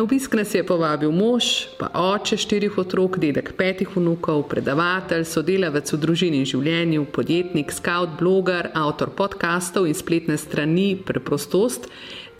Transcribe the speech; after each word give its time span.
Na 0.00 0.04
obisk 0.04 0.34
nas 0.34 0.54
je 0.54 0.64
povabil 0.64 1.12
mož, 1.12 1.44
pa 1.76 1.90
oče 1.92 2.38
štirih 2.40 2.78
otrok, 2.80 3.18
dedek 3.20 3.50
petih 3.52 3.90
vnukov, 3.92 4.46
predavatelj, 4.48 5.26
sodelavec 5.28 5.90
v 5.92 5.98
družini 6.00 6.38
in 6.40 6.46
življenju, 6.48 7.02
podjetnik, 7.12 7.68
scout, 7.68 8.14
bloger, 8.16 8.70
avtor 8.72 9.10
podkastov 9.12 9.84
in 9.84 9.92
spletne 9.92 10.38
strani 10.40 10.94
Preprostost 10.96 11.90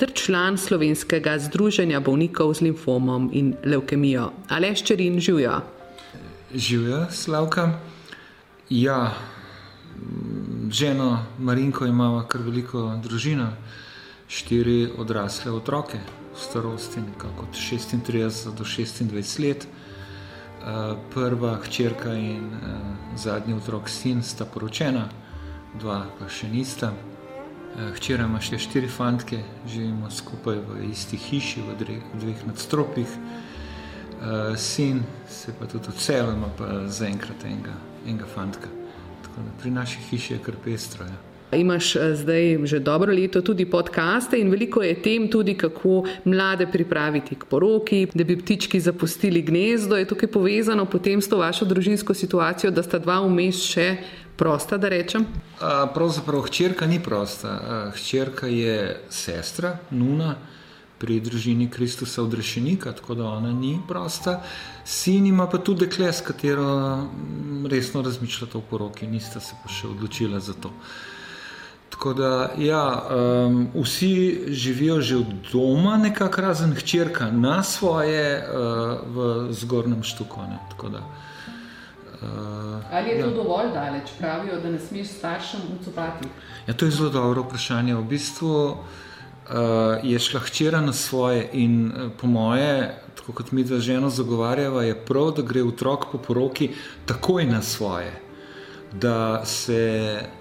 ter 0.00 0.08
član 0.16 0.56
slovenskega 0.56 1.34
združenja 1.36 2.00
bolnikov 2.00 2.54
z 2.56 2.64
limfomom 2.70 3.28
in 3.36 3.52
leukemijo. 3.60 4.30
Aleš 4.48 4.80
Čerin 4.88 5.20
živijo. 5.20 5.58
Živijo, 6.54 7.02
Slavka. 7.12 7.66
Ja, 8.70 9.12
ženo 10.72 11.26
Marinko 11.36 11.84
imamo 11.84 12.24
kar 12.24 12.40
veliko 12.40 12.86
družino, 13.04 13.50
štiri 14.32 14.88
odrasle 14.96 15.52
otroke 15.52 16.00
starosti, 16.36 17.00
nekako 17.00 17.42
od 17.42 17.54
36 17.54 18.54
do 18.54 18.64
26 18.64 19.48
let. 19.48 19.66
Uh, 20.60 20.98
prva 21.14 21.56
hčerka 21.64 22.12
in 22.14 22.46
uh, 22.46 23.16
zadnji 23.16 23.54
otrok, 23.54 23.88
sin, 23.88 24.22
sta 24.22 24.44
poročena, 24.44 25.06
dva 25.80 26.04
pa 26.18 26.28
še 26.28 26.50
nista. 26.52 26.92
Uh, 26.92 27.94
hčera 27.96 28.26
ima 28.28 28.42
še 28.44 28.58
štiri 28.60 28.88
fantke, 28.88 29.40
živimo 29.66 30.10
skupaj 30.10 30.60
v 30.68 30.90
isti 30.90 31.16
hiši, 31.16 31.64
v 31.64 31.78
dveh, 31.80 32.44
nadstropjih. 32.46 33.16
Sin 34.60 35.00
se 35.32 35.54
pa 35.56 35.64
tudi 35.64 35.88
odselil, 35.88 36.34
ima 36.36 36.50
pa 36.58 36.66
zaenkrat 36.92 37.46
enega, 37.48 37.72
enega 38.04 38.28
fantka. 38.28 38.68
Tako 39.24 39.46
da 39.46 39.54
pri 39.62 39.70
naši 39.72 40.04
hiši 40.10 40.34
je 40.34 40.42
kar 40.44 40.60
pestro. 40.60 41.06
Ja. 41.08 41.29
Imaš 41.52 41.96
eh, 41.96 42.14
zdaj 42.16 42.58
že 42.64 42.78
dobro 42.78 43.12
leto 43.12 43.42
tudi 43.42 43.66
podkaste 43.66 44.38
in 44.38 44.50
veliko 44.50 44.82
je 44.82 44.94
tem 45.02 45.28
tudi, 45.28 45.54
kako 45.54 46.04
mlade 46.24 46.66
pripraviti 46.66 47.34
k 47.34 47.44
poroki, 47.44 48.06
da 48.14 48.24
bi 48.24 48.38
ptički 48.38 48.80
zapustili 48.80 49.42
gnezdo. 49.42 49.96
Je 49.96 50.06
tukaj 50.06 50.28
povezano 50.28 50.86
potem 50.86 51.22
s 51.22 51.28
to 51.28 51.38
vašo 51.38 51.64
družinsko 51.64 52.14
situacijo, 52.14 52.70
da 52.70 52.82
sta 52.82 52.98
dva 52.98 53.18
vmes 53.26 53.64
še 53.66 53.96
prosta, 54.36 54.78
da 54.78 54.88
rečem? 54.88 55.26
Pravzaprav 55.94 56.46
hčerka 56.46 56.86
ni 56.86 57.02
prosta. 57.02 57.90
Hčerka 57.96 58.46
je 58.46 59.00
sestra, 59.10 59.78
nuna. 59.90 60.36
Pri 61.00 61.14
družini 61.16 61.70
Kristusa 61.72 62.20
odrešenika, 62.20 62.90
tako 62.92 63.14
da 63.16 63.24
ona 63.24 63.54
ni 63.56 63.78
prosta. 63.88 64.42
Sin 64.84 65.24
ima 65.26 65.46
pa 65.48 65.56
tudi 65.58 65.86
dekle, 65.86 66.12
s 66.12 66.20
katero 66.20 66.66
mm, 67.08 67.64
resno 67.72 68.02
razmišljata 68.04 68.58
o 68.58 68.60
poroki, 68.60 69.08
nista 69.08 69.40
se 69.40 69.56
pa 69.62 69.72
še 69.72 69.88
odločila 69.88 70.42
za 70.44 70.52
to. 70.52 70.68
Uh, 70.68 71.20
Tako 72.00 72.14
da, 72.14 72.50
ja, 72.58 73.02
um, 73.46 73.68
vsi 73.82 74.44
živijo 74.48 75.00
že 75.00 75.16
od 75.16 75.26
doma, 75.52 75.96
nekako 75.96 76.40
razen 76.40 76.72
hčerka, 76.74 77.30
na 77.30 77.62
svoje, 77.62 78.40
uh, 78.40 78.98
v 79.06 79.52
zgornjem 79.52 80.02
štuku. 80.02 80.40
Da, 80.82 80.98
uh, 80.98 82.80
Ali 82.92 83.08
je 83.08 83.18
ja. 83.18 83.24
to 83.24 83.30
dovolj 83.30 83.72
daleč, 83.74 84.08
pravijo, 84.18 84.60
da 84.60 84.70
ne 84.70 84.78
smeš 84.78 85.08
staršem 85.08 85.60
ucopati? 85.80 86.28
Ja, 86.66 86.74
to 86.74 86.84
je 86.84 86.90
zelo 86.90 87.10
dobro 87.10 87.42
vprašanje. 87.42 87.94
V 87.94 88.04
bistvu 88.04 88.64
uh, 88.64 88.76
je 90.02 90.18
šla 90.18 90.40
hčera 90.40 90.80
na 90.80 90.92
svoje 90.92 91.50
in 91.52 91.92
uh, 91.92 92.10
po 92.20 92.26
moje, 92.26 92.96
tako 93.16 93.32
kot 93.32 93.52
mi 93.52 93.64
dva 93.64 93.78
žena 93.78 94.08
zagovarjava, 94.08 94.88
je 94.88 95.04
prav, 95.04 95.34
da 95.36 95.42
gre 95.42 95.68
otrok 95.68 96.08
po 96.12 96.18
poroki 96.18 96.70
takoj 97.06 97.44
na 97.44 97.62
svoje. 97.62 98.12
Da 98.92 99.44
se 99.44 100.39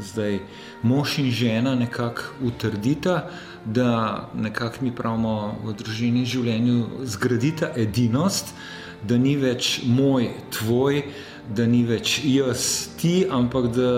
zdaj 0.00 0.38
mož 0.82 1.18
in 1.18 1.30
žena 1.30 1.74
nekako 1.74 2.22
utrdita, 2.44 3.28
da 3.64 4.28
nekako 4.34 4.84
mi 4.84 4.94
pravimo 4.96 5.56
v 5.64 5.74
družini 5.76 6.24
življenju 6.24 7.04
zgradita 7.04 7.72
edinost, 7.76 8.54
da 9.02 9.18
ni 9.18 9.36
več 9.36 9.80
moj, 9.84 10.30
tvoj, 10.52 11.02
da 11.48 11.66
ni 11.66 11.84
več 11.84 12.20
jaz, 12.24 12.88
ti, 13.00 13.26
ampak 13.30 13.70
da 13.74 13.90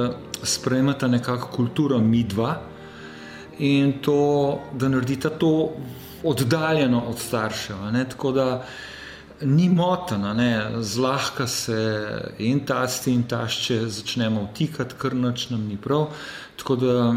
sprejmeta 0.42 1.08
nekako 1.08 1.50
kulturo 1.54 1.98
mi 1.98 2.24
dva 2.24 2.56
in 3.58 3.98
to, 4.02 4.58
da 4.74 4.88
naredita 4.88 5.30
to 5.30 5.72
oddaljeno 6.24 7.02
od 7.10 7.18
staršev. 7.18 7.76
Tako 8.14 8.32
da 8.32 8.46
ni 9.44 9.68
motena, 9.68 10.82
zlahka 10.82 11.46
se 11.46 11.78
in 12.38 12.60
tasti 12.66 13.12
in 13.12 13.22
tašče 13.22 13.86
začnemo 13.86 14.48
vtikati, 14.52 14.94
kar 14.98 15.14
noč 15.14 15.50
nam 15.50 15.66
ni 15.68 15.76
prav. 15.76 16.08
Tako 16.56 16.76
da 16.76 17.14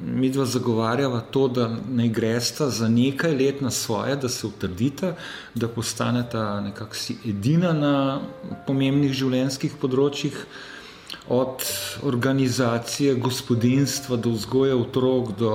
mi 0.00 0.30
dva 0.30 0.44
zagovarjava 0.44 1.20
to, 1.20 1.48
da 1.48 1.68
ne 1.88 2.08
gresta 2.08 2.70
za 2.70 2.88
nekaj 2.88 3.34
let 3.36 3.60
na 3.60 3.70
svoje, 3.70 4.16
da 4.16 4.28
se 4.28 4.46
utrdita, 4.46 5.14
da 5.54 5.68
postaneta 5.68 6.60
nekako 6.60 6.94
si 6.94 7.18
edina 7.26 7.72
na 7.72 8.20
pomembnih 8.66 9.12
življenjskih 9.12 9.76
področjih, 9.80 10.46
od 11.28 11.62
organizacije 12.06 13.14
gospodinstva 13.14 14.16
do 14.16 14.30
vzgoja 14.30 14.76
otrok, 14.76 15.32
do 15.38 15.54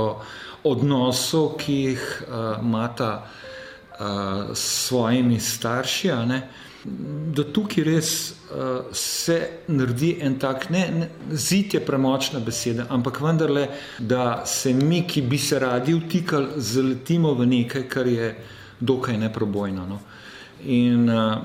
odnosov, 0.64 1.56
ki 1.58 1.74
jih 1.74 2.03
uh, 2.28 2.59
imata 2.59 3.12
s 4.53 4.88
svojimi 4.88 5.39
starši. 5.39 6.12
Da 7.35 7.44
tukaj 7.53 7.84
res 7.85 8.12
uh, 8.31 8.89
se 8.91 9.35
naredi 9.69 10.16
en 10.25 10.39
tak, 10.41 10.69
ne, 10.73 10.81
ne 10.91 11.09
zid 11.38 11.75
je 11.75 11.81
premočna 11.85 12.40
beseda, 12.41 12.88
ampak 12.90 13.19
vendarle, 13.22 13.67
da 14.00 14.41
se 14.50 14.73
mi, 14.73 15.03
ki 15.07 15.22
bi 15.22 15.38
se 15.38 15.59
radi 15.61 15.94
vtikali, 15.94 16.57
zaletimo 16.57 17.35
v 17.38 17.45
nekaj, 17.51 17.85
kar 17.90 18.09
je 18.09 18.31
dokaj 18.79 19.19
neprobojno. 19.22 19.85
No. 19.85 20.00
In 20.66 21.06
uh, 21.09 21.38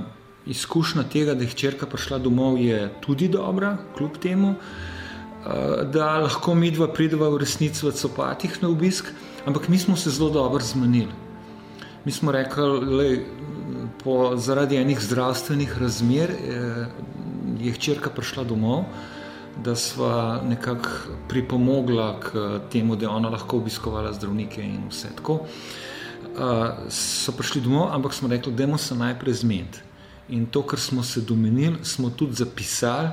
izkušnja 0.48 1.04
tega, 1.12 1.36
da 1.36 1.44
je 1.44 1.52
hčerka 1.52 1.86
prišla 1.86 2.22
domov, 2.24 2.56
je 2.62 2.88
tudi 3.04 3.28
dobra, 3.28 3.76
kljub 3.98 4.16
temu, 4.22 4.54
uh, 4.56 5.84
da 5.92 6.14
lahko 6.24 6.56
mi 6.56 6.72
dva 6.72 6.88
prideva 6.88 7.28
v 7.28 7.44
resnici 7.44 7.84
v 7.84 7.92
copatih 7.92 8.56
na 8.64 8.72
obisk, 8.72 9.12
ampak 9.44 9.68
mi 9.68 9.78
smo 9.78 10.00
se 10.00 10.10
zelo 10.16 10.32
dobro 10.32 10.64
zmenili. 10.64 11.25
Mi 12.06 12.12
smo 12.12 12.32
rekli, 12.32 13.26
da 14.04 14.36
zaradi 14.36 14.76
enih 14.76 15.00
zdravstvenih 15.00 15.78
razmer 15.78 16.30
je, 16.30 16.86
je 17.60 17.72
hčerka 17.72 18.10
prišla 18.10 18.44
domov, 18.44 18.84
da 19.64 19.74
sva 19.76 20.40
nekako 20.48 21.16
pripomogla 21.28 22.20
k 22.20 22.44
temu, 22.70 22.96
da 22.96 23.04
je 23.04 23.10
ona 23.10 23.28
lahko 23.28 23.58
obiskovala 23.58 24.12
zdravnike 24.12 24.62
in 24.62 24.86
vse 24.90 25.10
tako. 25.16 25.40
Uh, 25.42 26.86
so 26.94 27.34
prišli 27.34 27.64
domov, 27.66 27.90
ampak 27.90 28.14
smo 28.14 28.28
rekli, 28.28 28.52
da 28.52 28.62
je 28.62 28.78
se 28.78 28.94
najprej 28.94 29.34
zmed. 29.34 29.82
In 30.28 30.46
to, 30.46 30.62
kar 30.62 30.78
smo 30.78 31.02
se 31.02 31.20
domenili, 31.20 31.82
smo 31.82 32.10
tudi 32.10 32.38
zapisali 32.38 33.08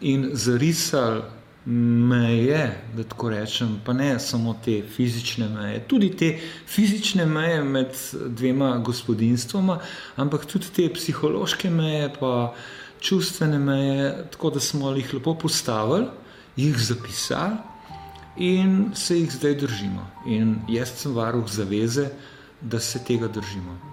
in 0.00 0.30
zarisali 0.32 1.22
meje, 1.64 2.82
da 2.96 3.04
tako 3.04 3.30
rečem, 3.30 3.80
pa 3.84 3.92
ne 3.92 4.18
samo 4.20 4.56
te 4.64 4.82
fizične 4.96 5.48
meje, 5.48 5.84
tudi 5.88 6.10
te 6.16 6.38
fizične 6.66 7.26
meje 7.26 7.62
med 7.64 7.94
dvema 8.26 8.78
gospodinstvoma, 8.78 9.78
ampak 10.16 10.46
tudi 10.46 10.72
te 10.74 10.88
psihološke 10.94 11.70
meje, 11.70 12.10
pa 12.20 12.54
čustvene 13.00 13.58
meje, 13.58 14.26
tako 14.32 14.50
da 14.50 14.60
smo 14.60 14.90
jih 14.96 15.14
lepo 15.14 15.34
postavili, 15.34 16.06
jih 16.56 16.78
zapisali 16.78 17.56
in 18.36 18.90
se 18.94 19.18
jih 19.18 19.32
zdaj 19.32 19.54
držimo. 19.54 20.06
In 20.26 20.56
jaz 20.68 20.90
sem 20.96 21.14
varuh 21.14 21.48
zaveze, 21.48 22.08
da 22.60 22.80
se 22.80 23.04
tega 23.04 23.28
držimo. 23.28 23.91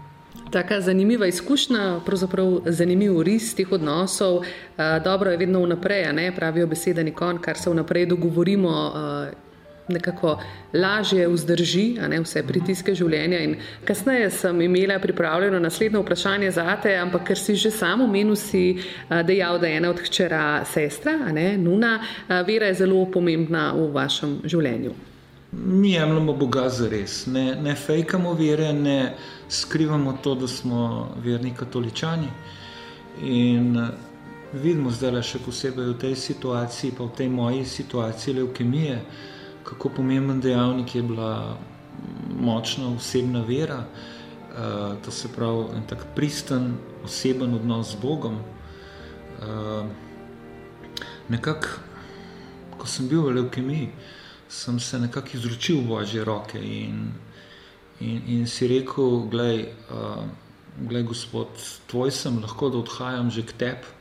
Taka 0.51 0.81
zanimiva 0.81 1.27
izkušnja, 1.27 1.99
pravzaprav 2.05 2.61
zanimiv 2.65 3.21
ris 3.21 3.55
teh 3.55 3.71
odnosov. 3.71 4.41
Dobro 5.03 5.31
je 5.31 5.37
vedno 5.37 5.61
vnaprej, 5.63 6.13
ne 6.13 6.31
pravijo 6.35 6.67
besede 6.67 7.03
nikon, 7.03 7.37
kar 7.37 7.57
se 7.57 7.69
vnaprej 7.69 8.05
dogovorimo. 8.05 8.71
nekako 9.89 10.39
lažje 10.73 11.27
vzdrži 11.27 11.97
ne, 12.09 12.21
vse 12.21 12.43
pritiske 12.47 12.95
življenja. 12.95 13.39
In 13.39 13.55
kasneje 13.85 14.29
sem 14.29 14.61
imela 14.61 14.99
pripravljeno 14.99 15.59
naslednje 15.59 16.03
vprašanje 16.03 16.51
za 16.51 16.77
te, 16.83 16.95
ampak 16.97 17.27
ker 17.31 17.37
si 17.37 17.55
že 17.55 17.71
samo 17.71 18.07
menu 18.07 18.35
si 18.35 18.79
dejal, 19.09 19.59
da 19.59 19.67
je 19.67 19.77
ena 19.77 19.89
od 19.89 20.01
hčera 20.05 20.63
sestra, 20.65 21.17
ne, 21.33 21.57
Nuna, 21.57 21.99
vera 22.47 22.69
je 22.69 22.81
zelo 22.83 23.05
pomembna 23.11 23.71
v 23.73 23.89
vašem 23.93 24.41
življenju. 24.45 24.93
Mi 25.51 25.91
jemljemo 25.91 26.33
Boga 26.33 26.67
za 26.69 26.87
res, 26.89 27.25
ne, 27.25 27.55
ne 27.55 27.73
fejkamo 27.75 28.33
vere, 28.33 28.73
ne 28.73 29.15
skrivamo 29.49 30.17
to, 30.23 30.35
da 30.35 30.47
smo 30.47 31.09
verni 31.23 31.55
katoličani. 31.57 32.27
In 33.25 33.73
vidimo 34.53 34.91
zdaj 34.93 35.23
še 35.25 35.41
posebej 35.41 35.87
v 35.89 35.95
tej 35.97 36.13
situaciji, 36.15 36.93
pa 36.97 37.07
v 37.07 37.15
tej 37.17 37.29
moji 37.33 37.65
situaciji 37.65 38.35
leukemije, 38.37 38.99
kako 39.65 39.89
pomemben 39.97 40.37
dejavnik 40.41 40.95
je 40.95 41.03
bila 41.03 41.57
močna 42.29 42.93
osebna 42.93 43.41
vera, 43.41 43.81
uh, 43.81 45.01
to 45.01 45.11
se 45.11 45.33
pravi 45.33 45.65
en 45.75 45.89
tak 45.89 46.05
pristen, 46.15 46.75
oseben 47.03 47.57
odnos 47.57 47.95
z 47.95 48.01
Bogom. 48.05 48.37
Uh, 49.41 49.89
nekako, 51.29 51.81
ko 52.77 52.87
sem 52.87 53.09
bil 53.09 53.25
v 53.25 53.41
leukemiji, 53.41 53.89
sem 54.49 54.79
se 54.79 54.99
nekako 54.99 55.29
izročil 55.33 55.81
v 55.81 55.87
Božje 55.87 56.23
roke 56.25 56.59
in, 56.59 57.11
in, 57.99 58.21
in 58.27 58.47
si 58.47 58.67
rekel, 58.67 59.29
gledaj, 59.29 59.61
uh, 59.93 60.23
gledaj, 60.79 61.03
gospod, 61.03 61.47
tvoj 61.87 62.11
sem, 62.11 62.41
lahko 62.41 62.69
da 62.69 62.81
odhajam 62.81 63.29
že 63.29 63.45
k 63.45 63.53
tebi. 63.53 63.95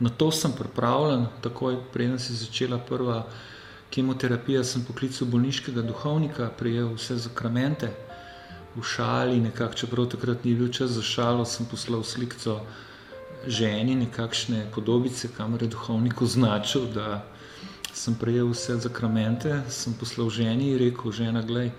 Na 0.00 0.10
to 0.10 0.32
sem 0.32 0.52
pripravljen, 0.52 1.28
takoj 1.42 1.76
preden 1.92 2.18
se 2.18 2.32
je 2.32 2.36
začela 2.36 2.78
prva 2.78 3.26
kemoterapija, 3.90 4.64
sem 4.64 4.84
poklical 4.84 5.28
bolniškega 5.28 5.84
duhovnika, 5.84 6.48
prijel 6.58 6.94
vse 6.96 7.16
zakramente 7.28 7.92
v 8.74 8.82
šali, 8.82 9.40
nekako, 9.40 9.74
čeprav 9.74 10.08
takrat 10.08 10.44
ni 10.44 10.54
bil 10.56 10.72
čas 10.72 10.96
za 10.96 11.02
šalo, 11.02 11.44
sem 11.44 11.68
poslal 11.68 12.02
slikco 12.02 12.62
ženi, 13.46 13.94
nekakšne 14.06 14.70
podobice, 14.74 15.28
kamor 15.36 15.62
je 15.62 15.68
duhovnik 15.68 16.22
označil, 16.22 16.88
da 16.94 17.22
sem 17.92 18.14
prejel 18.14 18.48
vse 18.52 18.78
zakramente, 18.80 19.62
sem 19.68 19.92
poslal 19.94 20.30
ženi 20.30 20.72
in 20.72 20.78
rekel, 20.78 21.12
žena, 21.12 21.42
glej, 21.42 21.70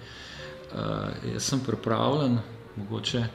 uh, 0.74 1.10
jaz 1.34 1.50
sem 1.50 1.60
pripravljen, 1.60 2.40
mogoče 2.76 3.28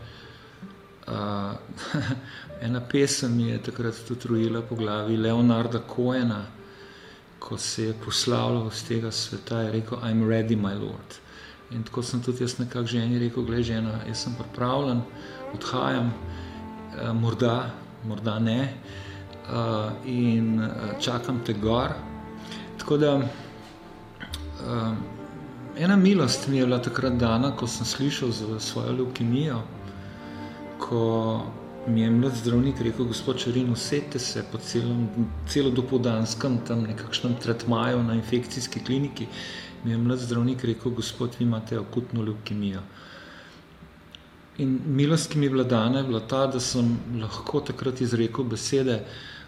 Uh, 1.08 1.56
ena 2.66 2.80
pesem 2.80 3.36
mi 3.36 3.48
je 3.48 3.62
takrat 3.62 3.94
tudi 4.08 4.28
rojila 4.28 4.62
po 4.62 4.74
glavi, 4.74 5.16
Leonarda 5.16 5.80
Coena, 5.94 6.44
ko 7.38 7.56
se 7.56 7.84
je 7.84 7.94
poslavljal 8.04 8.70
z 8.70 8.82
tega 8.88 9.10
sveta 9.10 9.62
in 9.62 9.72
rekel: 9.72 9.98
I'm 9.98 10.28
ready, 10.28 10.56
my 10.56 10.74
lord. 10.74 11.16
In 11.70 11.82
tako 11.82 12.02
sem 12.02 12.20
tudi 12.22 12.44
jaz 12.44 12.58
nekako 12.58 12.86
ženi 12.86 13.18
rekel: 13.18 13.42
Glej, 13.42 13.62
žena, 13.62 14.00
jaz 14.08 14.24
sem 14.24 14.34
pripravljen, 14.36 15.00
odhajam, 15.54 16.12
uh, 16.12 17.12
morda, 17.16 17.70
morda 18.04 18.38
ne, 18.38 18.74
uh, 19.48 19.92
in 20.04 20.60
uh, 20.60 21.00
čakam 21.00 21.40
te 21.44 21.52
gor. 21.52 22.07
Tako 22.88 22.96
da 22.96 23.16
uh, 23.16 23.24
ena 25.76 25.96
milost 25.96 26.48
mi 26.48 26.56
je 26.56 26.64
bila 26.64 26.78
takrat 26.82 27.18
dana, 27.20 27.50
ko 27.56 27.66
sem 27.66 27.86
slišal 27.86 28.30
za 28.32 28.60
svojo 28.60 28.92
leukemijo 28.92 29.60
ko 30.88 31.42
mi 31.86 32.00
je 32.00 32.10
mlad 32.10 32.34
zdravnik 32.36 32.80
rekel, 32.80 33.04
gospod 33.04 33.38
Čerin, 33.38 33.72
usedite 33.72 34.18
se 34.18 34.44
po 34.52 34.58
celom, 34.58 35.08
celo 35.48 35.70
dopodanskem 35.70 36.58
tam 36.66 36.82
nekakšnem 36.82 37.34
tretmaju 37.42 38.02
na 38.02 38.14
infekcijski 38.14 38.80
kliniki, 38.84 39.26
mi 39.84 39.90
je 39.90 39.98
mlad 39.98 40.18
zdravnik 40.18 40.64
rekel, 40.64 40.92
gospod, 40.92 41.36
vi 41.38 41.44
imate 41.44 41.76
akutno 41.76 42.22
leukemijo. 42.22 42.82
In 44.58 44.80
milost, 44.86 45.30
ki 45.32 45.38
mi 45.38 45.46
je 45.46 45.50
bila 45.50 45.64
dana, 45.64 45.98
je 45.98 46.08
bila 46.08 46.20
ta, 46.20 46.46
da 46.46 46.60
sem 46.60 46.96
lahko 47.20 47.60
takrat 47.60 48.00
izrekel 48.00 48.44
besede, 48.44 49.02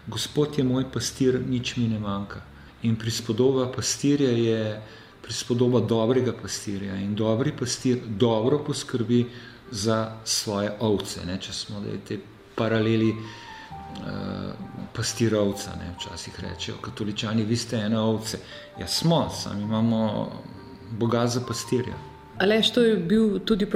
gospod 0.07 0.57
je 0.57 0.63
moj 0.63 0.85
pastir, 0.93 1.41
nič 1.47 1.75
mi 1.77 1.87
ne 1.87 1.99
manjka. 1.99 2.45
In 2.83 2.95
prispodoba 2.95 3.67
pastirja 3.71 4.31
je 4.31 4.81
prispodoba 5.21 5.79
dobrega 5.79 6.33
pastirja. 6.33 6.95
In 6.95 7.15
dobri 7.15 7.53
pastir 7.57 7.99
dobro 8.07 8.59
poskrbi 8.67 9.25
za 9.71 10.17
svoje 10.25 10.71
ovce. 10.79 11.25
Ne? 11.25 11.37
Če 11.41 11.53
smo 11.53 11.79
da 11.79 11.95
te 12.07 12.17
paraleli 12.55 13.11
uh, 13.11 14.51
pastirovca, 14.95 15.75
ne? 15.79 15.93
včasih 15.97 16.39
rečejo, 16.39 16.77
katoličani, 16.81 17.43
vi 17.43 17.57
ste 17.57 17.77
ena 17.85 18.03
ovce. 18.03 18.39
Ja, 18.79 18.87
smo, 18.87 19.29
sami 19.29 19.63
imamo 19.63 20.31
Boga 20.91 21.27
za 21.27 21.41
pastirja. 21.47 22.10
Alež, 22.41 22.71
to 22.73 22.81
je 22.81 22.95
bil 22.97 23.39
tudi 23.39 23.67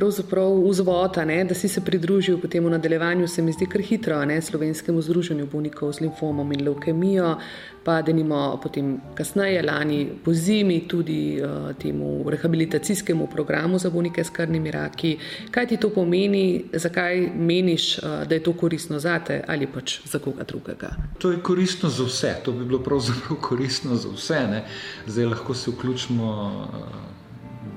vzvod, 0.69 1.17
da 1.47 1.53
si 1.53 1.67
se 1.69 1.81
pridružil 1.81 2.37
potem 2.41 2.65
v 2.65 2.69
nadaljevanju, 2.69 3.27
se 3.27 3.41
mi 3.41 3.51
zdi 3.53 3.65
kar 3.69 3.81
hitro, 3.81 4.25
ne, 4.25 4.41
slovenskemu 4.41 5.01
združenju 5.01 5.45
bolnikov 5.45 5.93
z 5.93 6.01
limfomom 6.01 6.51
in 6.51 6.63
leukemijo, 6.65 7.35
pa 7.83 8.01
da 8.01 8.11
nimo 8.11 8.59
potem 8.63 8.97
kasneje, 9.13 9.61
lani 9.61 10.09
po 10.23 10.33
zimi, 10.33 10.87
tudi 10.87 11.37
uh, 11.37 11.75
temu 11.77 12.25
rehabilitacijskemu 12.29 13.27
programu 13.27 13.77
za 13.77 13.89
bolnike 13.89 14.23
s 14.23 14.33
krvnimi 14.33 14.71
raki. 14.71 15.17
Kaj 15.51 15.67
ti 15.67 15.77
to 15.77 15.89
pomeni, 15.89 16.65
zakaj 16.73 17.21
meniš, 17.37 17.97
uh, 17.97 18.25
da 18.25 18.35
je 18.35 18.43
to 18.43 18.53
koristno 18.53 18.99
za 18.99 19.19
te 19.19 19.43
ali 19.47 19.67
pač 19.67 19.99
za 20.09 20.19
koga 20.19 20.43
drugega? 20.43 20.95
To 21.21 21.31
je 21.31 21.37
koristno 21.37 21.89
za 21.89 22.03
vse, 22.03 22.33
to 22.45 22.51
bi 22.51 22.65
bilo 22.65 22.79
pravzaprav 22.79 23.37
koristno 23.49 23.95
za 23.95 24.09
vse. 24.09 24.47
Ne. 24.49 24.65
Zdaj 25.05 25.25
lahko 25.25 25.53
se 25.53 25.71
vključimo. 25.71 26.33
Uh, 26.73 27.14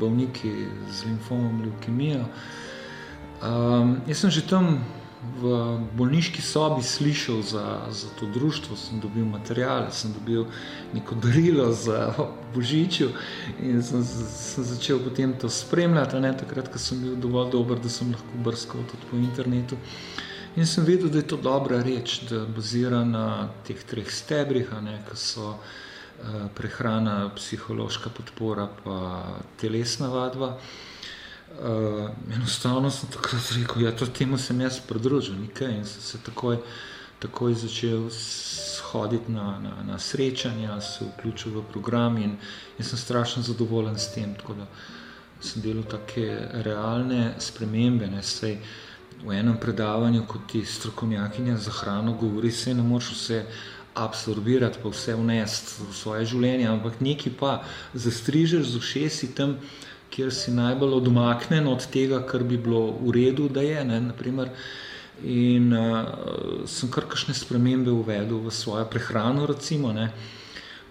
bolniki 0.01 0.53
z 0.91 1.05
limfomom, 1.05 1.63
leukemijo. 1.63 2.25
Um, 3.43 4.01
jaz 4.07 4.25
sem 4.25 4.31
že 4.31 4.47
tam 4.47 4.79
v 5.19 5.51
bolniški 5.99 6.43
sobi 6.43 6.83
slišal 6.83 7.43
za, 7.43 7.65
za 7.91 8.09
to 8.19 8.27
društvo, 8.27 8.77
sem 8.77 9.01
dobil 9.01 9.25
materiale, 9.27 9.91
sem 9.91 10.13
dobil 10.13 10.47
neko 10.95 11.15
darilo 11.15 11.73
za 11.73 12.15
božičjo 12.55 13.11
in 13.63 13.83
sem, 13.83 14.05
sem 14.05 14.65
začel 14.65 15.03
potem 15.03 15.35
to 15.39 15.51
spremljati. 15.51 16.21
Ne, 16.23 16.33
takrat, 16.39 16.71
ko 16.71 16.79
sem 16.79 17.03
bil 17.03 17.17
dovolj 17.19 17.51
dober, 17.51 17.79
da 17.83 17.91
sem 17.91 18.15
lahko 18.15 18.43
brskal 18.45 18.87
tudi 18.91 19.11
po 19.11 19.19
internetu. 19.19 19.77
In 20.57 20.67
sem 20.67 20.85
vedel, 20.85 21.11
da 21.11 21.19
je 21.19 21.29
to 21.31 21.37
dobra 21.37 21.83
reč, 21.83 22.21
da 22.31 22.47
bazira 22.47 23.05
na 23.05 23.51
teh 23.67 23.79
treh 23.85 24.11
stebrih, 24.11 24.71
ki 24.71 25.17
so 25.19 25.59
prehrana, 26.55 27.31
psihološka 27.37 28.11
podpora, 28.11 28.69
pa 28.85 29.23
telesna 29.61 30.09
vadba. 30.09 30.59
Uh, 31.49 32.11
enostavno 32.35 32.91
sem 32.91 33.09
takrat 33.09 33.53
rekel, 33.57 33.83
da 33.83 33.89
ja, 33.89 34.13
temu 34.13 34.39
sem 34.39 34.61
jaz 34.61 34.81
pridružil 34.85 35.35
nekaj 35.41 35.73
in 35.79 35.87
sem 35.89 36.03
se 36.03 36.19
takoj, 36.23 36.59
takoj 37.19 37.55
začel 37.55 38.05
hoditi 38.93 39.33
na, 39.33 39.59
na, 39.59 39.73
na 39.87 39.99
srečanja, 39.99 40.81
se 40.81 41.09
vključil 41.09 41.57
v 41.57 41.65
program 41.73 42.19
in, 42.19 42.37
in 42.79 42.85
sem 42.85 42.99
strašno 42.99 43.43
zadovoljen 43.43 43.99
s 43.99 44.13
tem. 44.15 44.35
Tako 44.35 44.55
da 44.61 44.67
sem 45.41 45.63
delal 45.63 45.89
take 45.89 46.29
realne 46.65 47.35
spremembe. 47.39 48.07
Ne, 48.07 48.23
sej, 48.23 48.59
v 49.25 49.35
enem 49.35 49.57
predavanju, 49.59 50.27
kot 50.29 50.47
ti 50.53 50.65
strokovnjakinja 50.65 51.57
za 51.57 51.71
hrano 51.81 52.13
govori, 52.13 52.53
se 52.53 52.75
ne 52.75 52.83
moreš 52.83 53.11
vse 53.13 53.45
absorbirati, 54.05 54.79
pa 54.83 54.93
vse 54.93 55.17
vnesti 55.19 55.85
v 55.89 55.95
svoje 55.97 56.27
življenje, 56.33 56.69
ampak 56.71 57.01
nekaj 57.05 57.35
pa 57.39 57.53
zastrižeš 57.95 58.73
z 58.73 58.83
ušesi 58.83 59.33
tam, 59.35 59.57
kjer 60.15 60.33
si 60.35 60.55
najbolj 60.55 60.99
odmaknen 61.03 61.69
od 61.69 61.85
tega, 61.93 62.23
kar 62.27 62.45
bi 62.45 62.57
bilo 62.57 62.95
v 63.01 63.13
redu, 63.19 63.49
da 63.53 63.63
je. 63.63 63.85
Ne, 63.85 64.01
naprimer, 64.09 64.53
in 65.23 65.73
uh, 65.75 66.65
sem 66.71 66.91
kar 66.95 67.09
kakšne 67.11 67.35
spremembe 67.35 67.91
uvedel 67.93 68.41
v 68.47 68.55
svojo 68.55 68.87
prehrano, 68.91 69.47
recimo, 69.47 69.93
ne, 69.93 70.13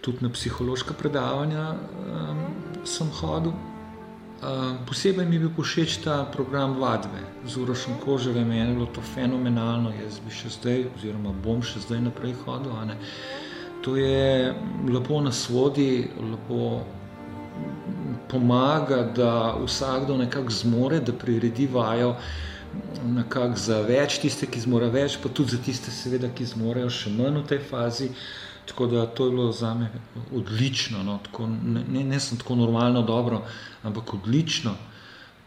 tudi 0.02 0.22
na 0.22 0.30
psihološka 0.30 0.94
predavanja 0.94 1.74
um, 1.74 2.46
sem 2.86 3.10
hodil. 3.22 3.77
Uh, 4.38 4.78
posebej 4.86 5.26
mi 5.26 5.36
je 5.36 5.40
bil 5.40 5.64
všeč 5.64 5.98
ta 6.06 6.22
program 6.30 6.78
vadbe 6.78 7.26
z 7.46 7.58
Urošem 7.58 7.98
meni 8.46 8.60
je 8.60 8.74
bilo 8.76 8.86
to 8.86 9.02
fenomenalno, 9.02 9.90
jaz 9.90 10.20
bi 10.20 10.30
še 10.30 10.50
zdaj, 10.50 10.86
oziroma 10.96 11.34
bom 11.44 11.64
še 11.66 11.80
zdaj 11.82 12.02
naprej 12.06 12.36
hodil. 12.46 12.72
To 13.82 13.96
je 13.98 14.54
lepo 14.94 15.22
nas 15.22 15.50
vodi, 15.50 16.10
lepo 16.22 16.86
pomaga, 18.30 19.10
da 19.16 19.58
vsakdo 19.66 20.18
nekako 20.18 20.50
zmore, 20.52 21.00
da 21.00 21.14
priredi 21.14 21.68
vajo 21.68 22.16
nekako 23.06 23.58
za 23.58 23.82
več, 23.82 24.20
tiste, 24.22 24.46
ki 24.46 24.60
zmore 24.60 24.90
več, 24.94 25.18
pa 25.18 25.30
tudi 25.30 25.56
za 25.56 25.62
tiste, 25.64 25.92
seveda, 25.92 26.30
ki 26.30 26.46
zmorejo 26.46 26.90
še 26.94 27.10
manj 27.10 27.42
v 27.42 27.48
tej 27.48 27.62
fazi. 27.70 28.10
Tako 28.68 28.88
da 28.88 29.06
to 29.06 29.26
je 29.26 29.32
bilo 29.32 29.52
za 29.52 29.74
me 29.74 29.92
odlično, 30.36 31.04
no, 31.04 31.20
tako, 31.24 31.48
ne, 31.48 32.04
ne 32.04 32.20
sem 32.20 32.38
tako 32.38 32.56
normalno 32.56 33.02
dobro, 33.02 33.42
ampak 33.84 34.14
odlično. 34.14 34.76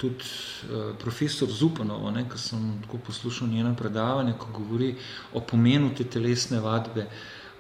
Tudi 0.01 0.25
uh, 0.25 0.97
profesor 0.99 1.49
Zupanov, 1.53 2.07
ki 2.33 2.39
sem 2.39 2.81
tako 2.83 2.99
poslušal 3.07 3.49
njeno 3.49 3.75
predavanje, 3.77 4.33
ko 4.39 4.47
govori 4.57 4.95
o 5.35 5.41
pomenu 5.41 5.91
te 5.95 6.05
telesne 6.05 6.61
vadbe, 6.61 7.07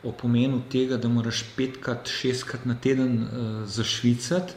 o 0.02 0.12
pomenu 0.12 0.62
tega, 0.72 0.96
da 0.96 1.08
moraš 1.08 1.44
petkrat, 1.56 2.08
šestkrat 2.08 2.64
na 2.64 2.74
teden 2.80 3.22
uh, 3.22 3.28
zašvicati 3.68 4.54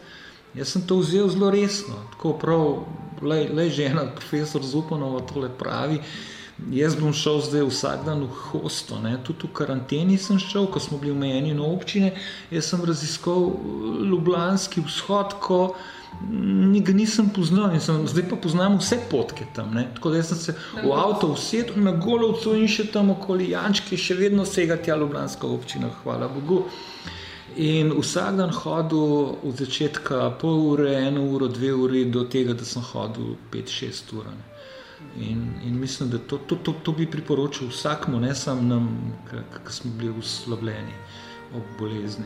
Jaz 0.53 0.69
sem 0.69 0.83
to 0.85 0.99
vzel 1.01 1.29
zelo 1.33 1.49
resno, 1.49 1.95
tako 2.13 2.35
prav, 2.37 2.85
le 3.25 3.69
žena, 3.73 4.05
profesor 4.15 4.61
Zupanov, 4.61 5.17
tole 5.25 5.49
pravi. 5.49 5.97
Jaz 6.71 6.95
bom 6.95 7.11
šel 7.13 7.41
zdaj 7.43 7.65
vsak 7.67 8.05
dan 8.05 8.23
v 8.23 8.29
hosto, 8.51 8.99
ne? 9.03 9.17
tudi 9.23 9.47
v 9.47 9.55
karanteni 9.57 10.17
sem 10.17 10.39
šel, 10.39 10.69
ko 10.71 10.79
smo 10.79 10.97
bili 10.97 11.11
omejeni 11.11 11.53
na 11.57 11.65
občine. 11.67 12.13
Jaz 12.51 12.69
sem 12.71 12.85
raziskal 12.85 13.49
Ljubljanski 14.07 14.83
vzhod, 14.85 15.35
ko 15.43 15.75
ga 16.83 16.93
nisem 16.93 17.29
poznal 17.35 17.73
in 17.73 17.81
sem, 17.81 18.05
zdaj 18.07 18.29
pa 18.29 18.37
poznam 18.39 18.77
vse 18.77 18.99
potke 19.11 19.45
tam. 19.55 19.73
Ne? 19.73 19.89
Tako 19.95 20.13
da 20.13 20.23
sem 20.23 20.37
se 20.37 20.55
v 20.83 20.93
avto 20.95 21.33
usedel 21.33 21.83
na 21.83 21.91
golovcu 21.91 22.55
in 22.55 22.69
še 22.71 22.87
tam 22.93 23.11
okoli 23.11 23.51
Jančke, 23.51 23.97
še 23.97 24.15
vedno 24.15 24.45
sega 24.45 24.77
tja 24.77 24.95
Ljubljanska 24.95 25.47
občina, 25.47 25.91
hvala 26.03 26.31
Bogu. 26.31 26.63
In 27.59 27.91
vsak 27.93 28.37
dan 28.39 28.49
hodil 28.49 29.35
od 29.43 29.59
začetka 29.59 30.31
pol 30.41 30.63
ure, 30.71 30.95
eno 30.95 31.27
uro, 31.35 31.51
dve 31.51 31.73
uri, 31.75 32.05
do 32.09 32.23
tega, 32.25 32.55
da 32.57 32.65
sem 32.65 32.81
hodil 32.93 33.35
pet, 33.51 33.69
šest 33.69 34.13
ur. 34.15 34.31
In, 35.19 35.53
in 35.65 35.79
mislim, 35.79 36.09
da 36.09 36.17
to, 36.17 36.37
to, 36.37 36.55
to, 36.55 36.73
to 36.83 36.91
bi 36.91 37.05
priporočil 37.05 37.67
vsakmu, 37.69 38.19
ne 38.19 38.35
samo 38.35 38.61
nam, 38.61 38.87
ki 39.29 39.73
smo 39.73 39.91
bili 39.99 40.13
uslabljeni 40.19 40.95
ob 41.55 41.63
bolezni. 41.79 42.25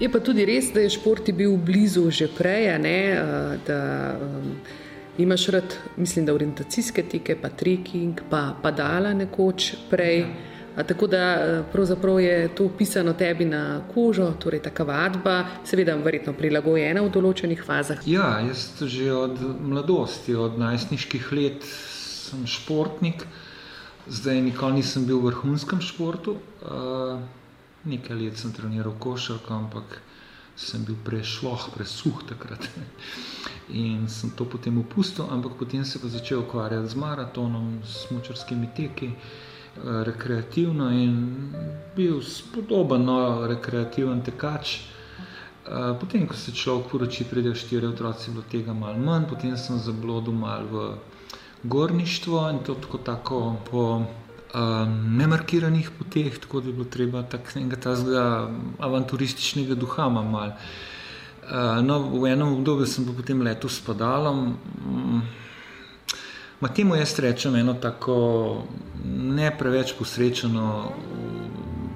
Je 0.00 0.08
pa 0.08 0.20
tudi 0.20 0.44
res, 0.46 0.70
da 0.72 0.80
je 0.80 0.94
šport 0.94 1.28
bil 1.36 1.56
blizu 1.56 2.06
že 2.10 2.28
prej, 2.32 2.70
ne, 2.78 2.98
da 3.66 3.80
um, 4.16 4.54
imaš 5.18 5.46
rad, 5.52 5.76
mislim, 5.96 6.26
da 6.26 6.34
orientacijske 6.34 7.02
tike, 7.02 7.36
pa 7.42 7.48
trekking, 7.48 8.22
pa 8.30 8.54
padala 8.62 9.12
nekoč 9.14 9.74
prej. 9.90 10.18
Ja. 10.20 10.32
A 10.76 10.82
tako 10.82 11.06
da 11.06 11.62
pravzaprav 11.72 12.20
je 12.20 12.48
to 12.56 12.70
pisano 12.78 13.12
tebi 13.12 13.44
na 13.44 13.82
kožo, 13.94 14.30
torej 14.40 14.62
ta 14.62 14.84
vadba, 14.84 15.44
seveda, 15.68 15.98
verjetno 16.00 16.32
prilagojena 16.32 17.02
v 17.04 17.10
določenih 17.12 17.60
fazah. 17.60 18.00
Ja, 18.08 18.38
jaz 18.40 18.80
že 18.80 19.12
od 19.12 19.36
mladosti, 19.60 20.32
od 20.34 20.56
najstniških 20.58 21.32
let 21.32 21.66
sem 22.32 22.46
športnik, 22.48 23.26
zdaj 24.08 24.40
nikoli 24.40 24.80
nisem 24.80 25.04
bil 25.04 25.20
v 25.20 25.28
vrhunskem 25.28 25.84
športu. 25.84 26.38
Uh, 26.64 27.20
nekaj 27.84 28.16
let 28.16 28.40
sem 28.40 28.54
treniral 28.56 28.96
košarko, 28.96 29.52
ampak 29.52 30.00
sem 30.56 30.84
bil 30.84 30.96
prešloh, 31.04 31.68
presuh 31.76 32.24
takrat. 32.24 32.64
In 33.84 34.08
sem 34.08 34.32
to 34.32 34.48
potem 34.48 34.80
opustil, 34.80 35.28
ampak 35.28 35.60
potem 35.60 35.84
se 35.84 36.00
pa 36.00 36.08
začel 36.08 36.40
ukvarjati 36.44 36.88
z 36.88 36.96
maratonom, 36.96 37.80
s 37.84 38.08
smočarskimi 38.08 38.72
teki 38.76 39.12
rekreativno 39.80 40.90
in 40.92 41.14
bil 41.96 42.20
spodoben, 42.20 43.06
no, 43.08 43.46
rekreativen 43.48 44.20
tekač. 44.20 44.74
Eh, 45.62 45.94
potem, 46.00 46.26
ko 46.26 46.34
se 46.34 46.52
človek 46.52 46.90
poroči, 46.90 47.24
pridejo 47.24 47.54
štiri 47.54 47.86
otroci, 47.86 48.30
bilo 48.34 48.42
tega 48.50 48.74
malo 48.74 48.98
manj, 48.98 49.28
potem 49.30 49.56
sem 49.56 49.78
zablodil 49.78 50.34
malo 50.34 50.66
v 50.66 50.76
gorništvo 51.62 52.50
in 52.50 52.58
to 52.66 52.74
tako, 52.74 52.98
tako 52.98 53.56
po 53.70 53.82
um, 53.96 55.16
nemarkiranih 55.16 55.90
poteh, 55.98 56.38
tako 56.38 56.60
da 56.60 56.68
je 56.68 56.72
bilo 56.72 56.84
treba 56.84 57.22
takega 57.22 57.76
tazga 57.76 58.50
avanturističnega 58.78 59.74
duha 59.74 60.08
malo. 60.08 60.52
Uh, 61.42 61.84
no, 61.84 61.98
v 61.98 62.32
enem 62.32 62.52
obdobju 62.52 62.86
sem 62.86 63.06
pa 63.06 63.12
potem 63.12 63.42
letel 63.42 63.70
s 63.70 63.80
padalom. 63.80 64.56
Um, 64.86 65.22
Ma 66.62 66.68
temu 66.68 66.94
jaz 66.94 67.18
rečem 67.18 67.56
eno 67.56 67.72
tako 67.74 68.62
ne 69.04 69.48
preveč 69.58 69.96
posrečeno, 69.98 70.92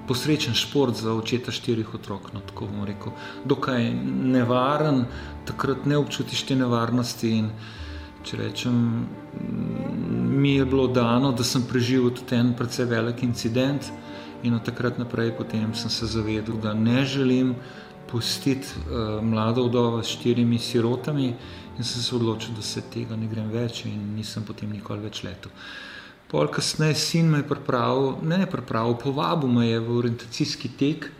posrečen 0.08 0.54
šport 0.58 0.96
za 0.98 1.12
očeta 1.14 1.52
štirih 1.54 1.94
otrok. 1.94 2.32
No, 2.34 2.40
tako 2.40 2.66
bom 2.66 2.82
rekel, 2.84 3.14
dokaj 3.44 3.86
nevaren, 4.34 5.04
takrat 5.46 5.86
ne 5.86 6.00
občutiš 6.02 6.42
te 6.48 6.56
nevarnosti. 6.58 7.30
In, 7.30 7.52
če 8.26 8.40
rečem, 8.40 8.80
mi 10.36 10.54
je 10.54 10.64
bilo 10.64 10.86
dano, 10.86 11.32
da 11.32 11.44
sem 11.44 11.62
preživel 11.62 12.10
tudi 12.10 12.36
en 12.36 12.54
precej 12.54 12.86
velik 12.86 13.22
incident, 13.22 13.90
in 14.42 14.54
od 14.54 14.64
takrat 14.64 14.98
naprej 14.98 15.32
sem 15.74 15.90
se 15.90 16.06
zavedel, 16.06 16.56
da 16.56 16.74
ne 16.74 17.04
želim 17.04 17.54
pustiti 18.10 18.68
uh, 18.76 19.24
mlado 19.24 19.66
vdovo 19.66 20.02
s 20.02 20.06
štirimi 20.06 20.58
sirotami. 20.58 21.34
In 21.78 21.84
sem 21.84 22.02
se 22.02 22.14
odločil, 22.16 22.54
da 22.54 22.62
se 22.62 22.80
tega 22.80 23.16
ne 23.16 23.26
grem 23.28 23.50
več, 23.52 23.84
in 23.84 24.14
nisem 24.16 24.44
potem 24.44 24.70
nikoli 24.72 25.02
več 25.04 25.22
letel. 25.22 25.50
Pol 26.30 26.48
kasneje 26.48 26.94
sin 26.94 27.28
me 27.30 27.42
je 27.42 27.48
pripravil, 27.48 28.16
ne 28.22 28.40
je 28.40 28.46
pripravil, 28.46 28.96
povabil 28.96 29.48
me 29.48 29.66
je 29.66 29.80
v 29.80 29.98
orientacijski 29.98 30.68
tek. 30.78 31.10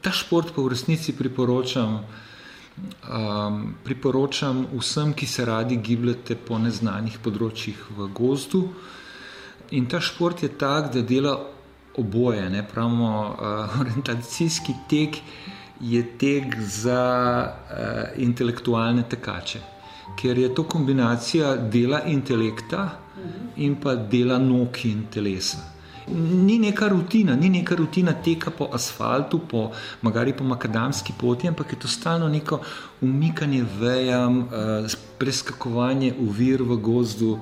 Ta 0.00 0.10
šport 0.10 0.54
pa 0.54 0.62
v 0.62 0.72
resnici 0.72 1.12
priporočam, 1.12 2.00
um, 3.08 3.74
priporočam 3.84 4.66
vsem, 4.72 5.12
ki 5.12 5.26
se 5.26 5.44
radi 5.44 5.76
gibljete 5.76 6.36
po 6.36 6.58
neznanih 6.58 7.18
področjih 7.22 7.78
v 7.96 8.08
gozdu. 8.14 8.62
In 9.70 9.86
ta 9.86 10.00
šport 10.00 10.42
je 10.42 10.48
tak, 10.48 10.92
da 10.94 11.02
dela 11.02 11.34
oboje. 11.98 12.44
Ne? 12.50 12.64
Pravimo, 12.66 13.12
uh, 13.28 13.80
orientacijski 13.80 14.74
tek 14.88 15.20
je 15.80 16.02
tek 16.18 16.56
za 16.60 17.02
uh, 17.46 18.22
intelektualne 18.22 19.04
tekače, 19.08 19.60
ker 20.18 20.38
je 20.38 20.52
to 20.54 20.64
kombinacija 20.64 21.54
dela 21.70 22.02
intelekta 22.06 22.88
in 23.56 23.76
pa 23.80 23.94
dela 23.94 24.38
nog 24.38 24.84
in 24.84 25.06
telesa. 25.10 25.77
Ni 26.14 26.58
neka 26.58 26.88
rutina, 26.88 27.36
ni 27.36 27.48
neka 27.48 27.74
rutina 27.74 28.12
teka 28.12 28.50
po 28.50 28.70
asfaltu, 28.72 29.38
po, 29.38 29.70
magari 30.02 30.32
po 30.32 30.44
makadamski 30.44 31.12
poti, 31.18 31.48
ampak 31.48 31.72
je 31.72 31.78
to 31.78 31.88
stalno 31.88 32.28
neko 32.28 32.60
umikanje 33.00 33.64
vejam, 33.80 34.38
uh, 34.38 34.88
preskakovanje 35.18 36.14
uvir 36.18 36.62
v 36.62 36.76
gozdu. 36.76 37.38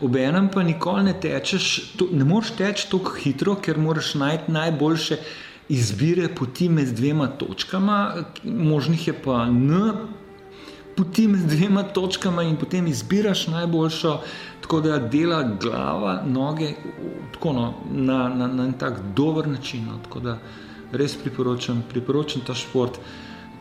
Obenem 0.00 0.48
pa 0.48 0.62
nikoli 0.62 1.04
ne 1.04 1.14
tečeš, 1.20 1.96
to, 1.96 2.08
ne 2.12 2.24
moreš 2.24 2.54
teči 2.56 2.88
tako 2.90 3.18
hitro, 3.20 3.56
ker 3.60 3.78
moraš 3.78 4.14
najti 4.14 4.52
najboljše 4.52 5.18
izbire 5.68 6.28
poti 6.34 6.68
med 6.68 6.88
dvema 6.96 7.26
točkama, 7.26 8.14
možnih 8.44 9.08
je 9.08 9.14
pa 9.24 9.44
n 9.46 9.92
poti 11.00 11.28
med 11.28 11.46
dvema 11.48 11.82
točkama 11.82 12.42
in 12.42 12.56
potem 12.60 12.86
izbiraš 12.86 13.46
najboljšo, 13.48 14.18
tako 14.60 14.80
da 14.84 14.98
dela 14.98 15.42
glava, 15.60 16.22
noge 16.26 16.74
tako, 17.32 17.52
no, 17.52 17.74
na, 17.90 18.28
na, 18.28 18.46
na 18.46 18.64
en 18.68 18.72
tak 18.72 19.00
dober 19.16 19.48
način. 19.48 19.86
No, 19.88 19.96
tako 20.04 20.20
da 20.20 20.38
res 20.92 21.16
priporočam, 21.16 21.82
priporočam 21.88 22.44
ta 22.46 22.54
šport. 22.54 23.00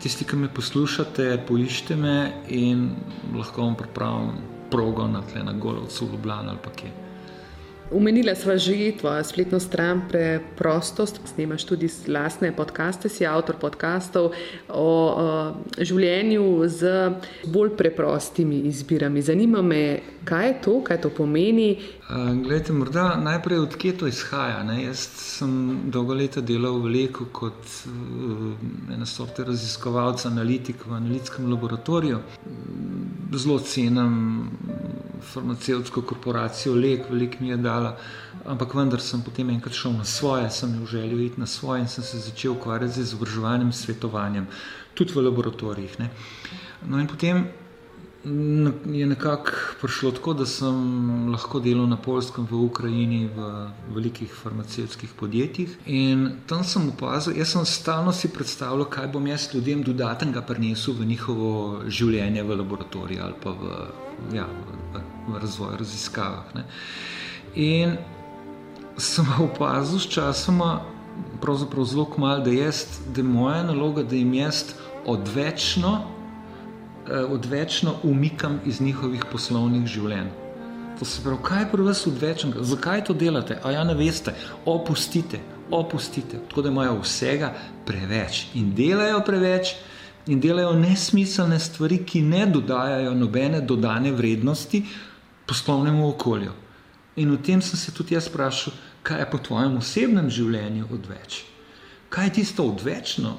Tisti, 0.04 0.26
ki 0.28 0.36
me 0.40 0.52
poslušate, 0.52 1.44
poiščite 1.48 1.96
me 1.96 2.16
in 2.56 2.90
lahko 3.36 3.62
vam 3.62 3.76
pripravim 3.80 4.36
progo 4.72 5.08
na 5.08 5.22
tle 5.32 5.44
na 5.44 5.54
Golovcu, 5.54 6.08
Ljubljana 6.12 6.56
ali 6.56 6.60
pa 6.64 6.76
kje. 6.76 6.92
Umenila 7.92 8.36
sva 8.38 8.54
že 8.58 8.94
tvojo 9.00 9.24
spletno 9.24 9.60
stran 9.60 10.02
Preprostost, 10.10 11.20
snimaš 11.26 11.66
tudi 11.66 11.90
lastne 12.08 12.54
podcaste, 12.56 13.10
si 13.10 13.26
avtor 13.26 13.58
podkastov 13.58 14.30
o, 14.70 14.78
o 14.78 14.86
življenju 15.74 16.70
z 16.70 16.92
bolj 17.50 17.74
preprostimi 17.74 18.62
izbirami. 18.70 19.26
Zanima 19.26 19.62
me, 19.66 19.82
kaj 20.22 20.48
je 20.48 20.54
to, 20.62 20.76
kaj 20.86 21.02
to 21.02 21.10
pomeni. 21.10 21.80
Glede, 22.46 22.74
morda 22.78 23.16
najprej 23.18 23.66
odkje 23.66 23.96
to 23.98 24.08
izhaja. 24.08 24.62
Ne? 24.64 24.84
Jaz 24.84 25.08
sem 25.40 25.90
dolgo 25.90 26.14
leta 26.14 26.46
delal 26.46 26.78
v 26.86 26.94
Leku 26.94 27.26
kot 27.34 27.74
uh, 27.90 28.54
ena 28.94 29.10
sorte 29.10 29.48
raziskovalca, 29.50 30.30
analitik 30.30 30.86
v 30.86 30.94
analitskem 30.94 31.50
laboratoriju. 31.50 32.22
Zelo 33.34 33.60
cenim 33.66 34.50
farmacevtsko 35.22 36.02
korporacijo 36.02 36.76
Lek, 36.76 37.10
veliko 37.10 37.38
mi 37.40 37.50
je 37.50 37.58
dala, 37.58 37.98
ampak 38.46 38.74
vendar 38.76 39.02
sem 39.02 39.22
potem 39.22 39.50
enkrat 39.50 39.76
šel 39.76 39.94
na 39.98 40.06
svoje, 40.06 40.50
sem 40.50 40.74
imel 40.74 40.88
željo 40.88 41.20
iti 41.20 41.40
na 41.40 41.48
svoje 41.48 41.82
in 41.82 41.88
sem 41.88 42.04
se 42.04 42.20
začel 42.20 42.52
ukvarjati 42.52 42.94
z 42.94 43.08
izobraževanjem, 43.08 43.72
svetovanjem, 43.72 44.48
tudi 44.94 45.14
v 45.14 45.26
laboratorijih. 45.26 46.00
Ne. 46.00 46.10
No 46.88 47.00
in 47.00 47.08
potem 47.08 47.48
je 48.86 49.06
nekako 49.06 49.52
prišlo 49.82 50.12
tako, 50.12 50.34
da 50.34 50.46
sem 50.46 51.30
lahko 51.32 51.60
delal 51.60 51.88
na 51.88 51.98
Polskem, 51.98 52.48
v 52.52 52.64
Ukrajini, 52.66 53.30
v 53.36 53.70
velikih 53.96 54.34
farmacevtskih 54.44 55.10
podjetjih. 55.20 55.78
In 55.86 56.32
tam 56.48 56.64
sem 56.64 56.90
opazil, 56.90 57.38
jaz 57.38 57.54
sem 57.56 57.66
stalno 57.66 58.12
si 58.12 58.28
predstavljal, 58.28 58.90
kaj 58.92 59.08
bom 59.08 59.28
jaz 59.28 59.50
ljudem 59.54 59.84
dodatnega 59.84 60.42
prinesel 60.42 60.94
v 61.00 61.06
njihovo 61.06 61.82
življenje 61.88 62.44
v 62.44 62.60
laboratoriju 62.60 63.24
ali 63.24 63.40
pa 63.44 63.56
v, 63.56 63.80
ja, 64.36 64.48
v, 64.94 65.02
v 65.32 65.40
razvoju, 65.40 65.80
raziskavah. 65.80 66.54
Ne. 66.56 66.68
In 67.56 67.98
sem 68.98 69.26
opazil 69.48 70.00
s 70.00 70.12
časoma, 70.12 70.82
pravzaprav 71.40 71.86
zelo 71.88 72.12
malo, 72.18 72.44
da, 72.44 72.52
da 72.52 73.22
je 73.22 73.24
moja 73.24 73.64
naloga, 73.64 74.04
da 74.04 74.16
jim 74.16 74.34
jaz 74.34 74.74
odvečno 75.08 76.19
odvečno 77.30 77.96
umikam 78.04 78.60
iz 78.66 78.82
njihovih 78.82 79.26
poslovnih 79.32 79.88
življenj. 79.88 80.30
To 81.00 81.06
se 81.06 81.22
pravi, 81.24 81.38
kaj 81.44 81.62
je 81.62 81.68
pri 81.72 81.84
vas 81.84 82.08
odvečnega, 82.08 82.64
zakaj 82.64 83.04
to 83.08 83.14
delate? 83.14 83.60
A 83.64 83.72
ja 83.72 83.84
ne 83.84 83.96
veste, 83.96 84.34
opustite, 84.66 85.40
opustite. 85.72 86.42
Tako 86.50 86.62
da 86.62 86.70
imajo 86.70 86.98
vsega 87.02 87.54
preveč 87.86 88.48
in 88.54 88.74
delajo 88.76 89.22
preveč, 89.26 89.76
in 90.28 90.42
delajo 90.44 90.74
nesmiselne 90.76 91.60
stvari, 91.60 92.02
ki 92.06 92.22
ne 92.22 92.46
dodajajo 92.46 93.14
nobene 93.16 93.62
dodane 93.62 94.12
vrednosti 94.12 94.84
poslovnemu 95.48 96.10
okolju. 96.10 96.52
In 97.16 97.32
v 97.32 97.42
tem 97.44 97.62
sem 97.62 97.80
se 97.80 97.94
tudi 97.96 98.16
jaz 98.16 98.28
vprašal, 98.28 98.74
kaj 99.04 99.20
je 99.20 99.30
po 99.32 99.38
tvojem 99.38 99.78
osebnem 99.78 100.30
življenju 100.30 100.92
odveč. 100.94 101.46
Kaj 102.10 102.26
je 102.26 102.34
tisto 102.34 102.64
odvečno? 102.64 103.38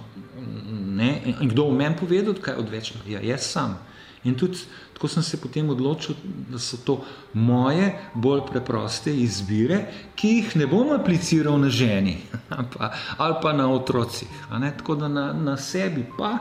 Ne? 0.96 1.22
In 1.40 1.48
kdo 1.48 1.68
v 1.70 1.78
meni 1.78 1.96
povedal, 1.98 2.34
kaj 2.34 2.54
je 2.54 2.62
odvečno? 2.62 3.00
Ja, 3.08 3.20
jaz 3.20 3.50
sam. 3.50 3.78
In 4.24 4.36
tudi 4.36 4.58
tako 5.00 5.08
sem 5.08 5.22
se 5.22 5.40
potem 5.40 5.70
odločil, 5.70 6.14
da 6.52 6.58
so 6.58 6.76
to 6.76 6.98
moje 7.32 7.86
bolj 8.14 8.42
preproste 8.50 9.14
izbire, 9.16 9.78
ki 10.14 10.28
jih 10.28 10.56
ne 10.60 10.66
bom 10.68 10.90
apliciral 10.92 11.56
na 11.56 11.70
ženi 11.72 12.18
ali 13.22 13.34
pa 13.42 13.52
na 13.52 13.70
otrocih. 13.72 14.28
Tako 14.76 14.94
da 14.94 15.08
na, 15.08 15.32
na 15.32 15.56
sebi 15.56 16.04
pa. 16.18 16.38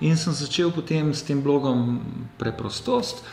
In 0.00 0.16
sem 0.16 0.32
začel 0.32 0.70
potem 0.70 1.14
s 1.14 1.22
tem 1.22 1.40
blogom 1.42 2.00
Preprostost. 2.38 3.24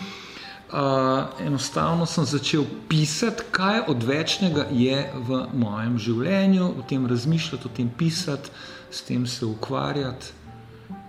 Uh, 0.70 1.26
enostavno 1.42 2.06
sem 2.06 2.26
začel 2.30 2.62
pisati, 2.90 3.42
kaj 3.52 3.88
odvečnega 3.90 4.68
je 4.70 5.00
v 5.18 5.40
mojem 5.58 5.96
življenju, 5.98 6.68
o 6.78 6.86
tem 6.86 7.08
razmišljati, 7.10 7.66
o 7.66 7.72
tem 7.74 7.90
pisati, 7.90 8.54
s 8.92 9.02
tem 9.02 9.26
se 9.26 9.48
ukvarjati 9.50 10.30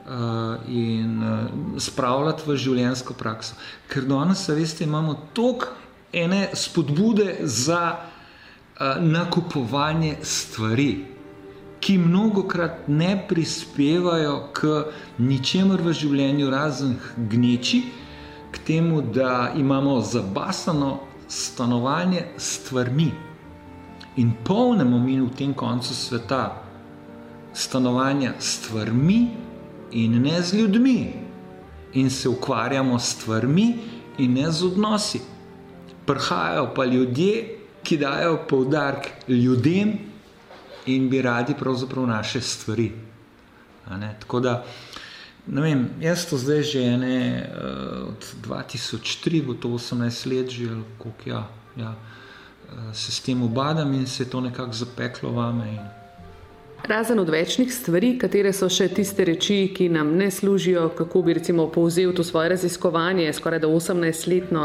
uh, 0.08 0.64
in 0.64 1.20
uh, 1.20 1.76
spravljati 1.76 2.48
v 2.48 2.56
življenjsko 2.56 3.18
prakso. 3.20 3.60
Ker 3.92 4.08
danes, 4.08 4.48
veste, 4.48 4.88
imamo 4.88 5.18
toliko 5.36 5.76
ene 6.12 6.48
spodbude 6.56 7.44
za 7.44 7.84
uh, 8.00 8.96
nakupovanje 9.04 10.22
stvari, 10.24 10.92
ki 11.84 11.98
mnogo 12.00 12.48
krat 12.48 12.88
ne 12.88 13.12
prispevajo 13.28 14.38
k 14.56 14.86
ničemer 15.20 15.84
v 15.84 15.92
življenju, 15.92 16.48
razen 16.48 16.96
gneči 17.16 17.84
k 18.50 18.58
temu, 18.58 19.02
da 19.02 19.52
imamo 19.56 20.00
zabasano 20.00 20.98
stanovanje 21.28 22.24
s 22.36 22.54
stvarmi 22.54 23.12
in 24.16 24.32
polnemo 24.44 24.98
mi 24.98 25.20
v 25.20 25.30
tem 25.30 25.54
koncu 25.54 25.94
sveta 25.94 26.62
stanovanja 27.52 28.34
s 28.38 28.58
stvarmi 28.58 29.28
in 29.90 30.22
ne 30.22 30.42
z 30.42 30.54
ljudmi, 30.54 31.12
in 31.92 32.10
se 32.10 32.28
ukvarjamo 32.28 32.98
s 32.98 33.16
stvarmi 33.16 33.78
in 34.18 34.32
ne 34.32 34.50
z 34.50 34.64
odnosi. 34.64 35.20
Prihajajo 36.06 36.74
pa 36.74 36.84
ljudje, 36.84 37.58
ki 37.82 37.96
dajo 37.96 38.38
poudarek 38.48 39.08
ljudem 39.28 39.98
in 40.86 41.08
bi 41.08 41.22
radi 41.22 41.54
pravzaprav 41.54 42.06
naše 42.06 42.40
stvari. 42.40 42.92
Tako 44.20 44.40
da. 44.40 44.64
Ne 45.46 45.60
vem, 45.60 45.88
jaz 46.00 46.26
to 46.28 46.38
zdaj 46.38 46.62
že 46.62 46.82
ene, 46.84 47.48
uh, 47.48 48.08
od 48.12 48.20
2003, 48.44 49.42
bo 49.46 49.54
to 49.54 49.68
18 49.68 50.26
let 50.26 50.50
že, 50.50 50.68
koliko 50.98 51.24
ja, 51.26 51.48
ja, 51.76 51.94
uh, 51.94 52.92
se 52.92 53.12
s 53.12 53.20
tem 53.20 53.42
obadam 53.42 53.94
in 53.94 54.06
se 54.06 54.22
je 54.22 54.30
to 54.30 54.40
nekako 54.40 54.72
zapeklo 54.72 55.32
vame. 55.32 55.68
In, 55.68 55.99
Razen 56.88 57.18
od 57.18 57.28
večnih 57.28 57.74
stvari, 57.74 58.18
katere 58.18 58.52
so 58.52 58.68
še 58.70 58.88
tiste 58.94 59.24
reči, 59.24 59.70
ki 59.76 59.88
nam 59.92 60.14
ne 60.16 60.30
služijo, 60.30 60.88
kako 60.96 61.22
bi 61.22 61.34
recimo 61.36 61.66
povzel 61.70 62.12
to 62.16 62.24
svoje 62.24 62.48
raziskovanje, 62.54 63.32
skoraj 63.32 63.60
da 63.60 63.68
18-letno, 63.68 64.64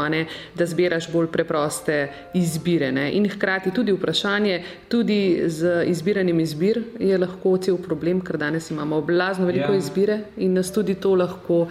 da 0.54 0.66
zbiraš 0.66 1.10
bolj 1.12 1.28
preproste 1.32 1.98
izbire. 2.34 2.92
Ne? 2.92 3.10
In 3.12 3.28
hkrati 3.28 3.70
tudi 3.74 3.92
vprašanje, 3.92 4.62
tudi 4.88 5.44
z 5.46 5.84
izbiranjem 5.86 6.40
izbir 6.40 6.82
je 6.98 7.18
lahko 7.18 7.56
cel 7.58 7.78
problem, 7.78 8.20
ker 8.20 8.38
danes 8.38 8.70
imamo 8.70 9.00
blazno 9.00 9.46
veliko 9.46 9.72
ja. 9.72 9.78
izbire 9.78 10.20
in 10.36 10.54
nas 10.54 10.72
tudi 10.72 10.94
to 10.94 11.14
lahko. 11.14 11.66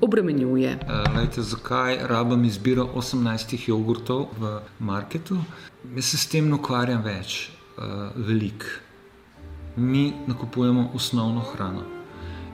Obremenjuje. 0.00 0.76
Uh, 0.86 1.16
lejte, 1.16 1.42
zakaj 1.42 1.96
rabim 2.06 2.44
izbiro 2.46 2.84
18 2.94 3.56
jogurtov 3.66 4.28
v 4.38 4.60
marketu? 4.78 5.40
Jaz 5.96 6.12
se 6.12 6.20
s 6.22 6.28
tem 6.30 6.52
ukvarjam 6.54 7.02
več, 7.02 7.48
uh, 7.74 8.14
veliko 8.14 8.86
mi 9.78 10.12
nakupujemo 10.26 10.90
osnovno 10.94 11.40
hrano. 11.40 11.82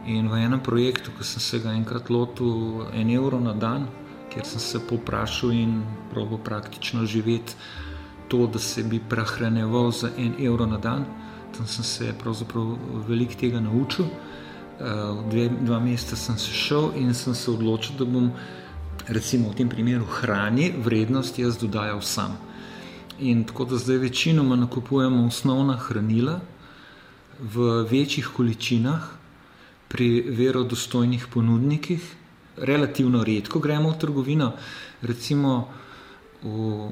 In 0.06 0.28
v 0.28 0.44
enem 0.44 0.60
projektu, 0.60 1.10
ki 1.18 1.24
sem 1.24 1.40
se 1.40 1.58
ga 1.58 1.72
enkrat 1.72 2.10
lotil, 2.10 2.84
en 2.92 3.10
evro 3.10 3.40
na 3.40 3.54
dan, 3.56 3.88
kjer 4.32 4.44
sem 4.44 4.60
se 4.60 4.80
poprašal 4.88 5.52
in 5.52 5.82
probo 6.10 6.38
praktično 6.38 7.06
živeti 7.06 7.54
to, 8.28 8.46
da 8.46 8.58
se 8.58 8.82
bi 8.82 9.00
prehranjeval 9.08 9.90
za 9.90 10.10
en 10.18 10.34
evro 10.40 10.66
na 10.66 10.78
dan, 10.78 11.04
tam 11.56 11.66
sem 11.66 11.84
se 11.84 12.14
pravzaprav 12.18 12.76
veliko 13.08 13.34
tega 13.40 13.60
naučil. 13.60 14.04
Uh, 14.74 15.30
dve, 15.30 15.48
dva 15.60 15.78
meseca 15.80 16.16
sem 16.16 16.38
se 16.38 16.50
šel 16.50 16.90
in 16.98 17.14
sem 17.14 17.34
se 17.34 17.50
odločil, 17.50 17.94
da 17.98 18.04
bom, 18.04 18.32
recimo 19.06 19.52
v 19.52 19.54
tem 19.54 19.68
primeru, 19.68 20.04
hrani 20.04 20.72
vrednost 20.84 21.38
jaz 21.38 21.58
dodajal 21.58 22.02
sam. 22.02 22.34
In 23.18 23.44
tako 23.44 23.64
da 23.64 23.78
zdaj 23.78 23.96
večinoma 23.96 24.56
nakupujemo 24.56 25.26
osnovna 25.26 25.76
hranila, 25.76 26.40
v 27.40 27.84
večjih 27.90 28.28
količinah, 28.36 29.24
pri 29.88 30.24
verodostojnih 30.26 31.26
ponudnikih. 31.30 32.02
Relativno 32.56 33.24
redko 33.24 33.58
gremo 33.58 33.90
v 33.90 33.98
trgovino, 33.98 34.52
recimo 35.02 35.68
v 36.42 36.90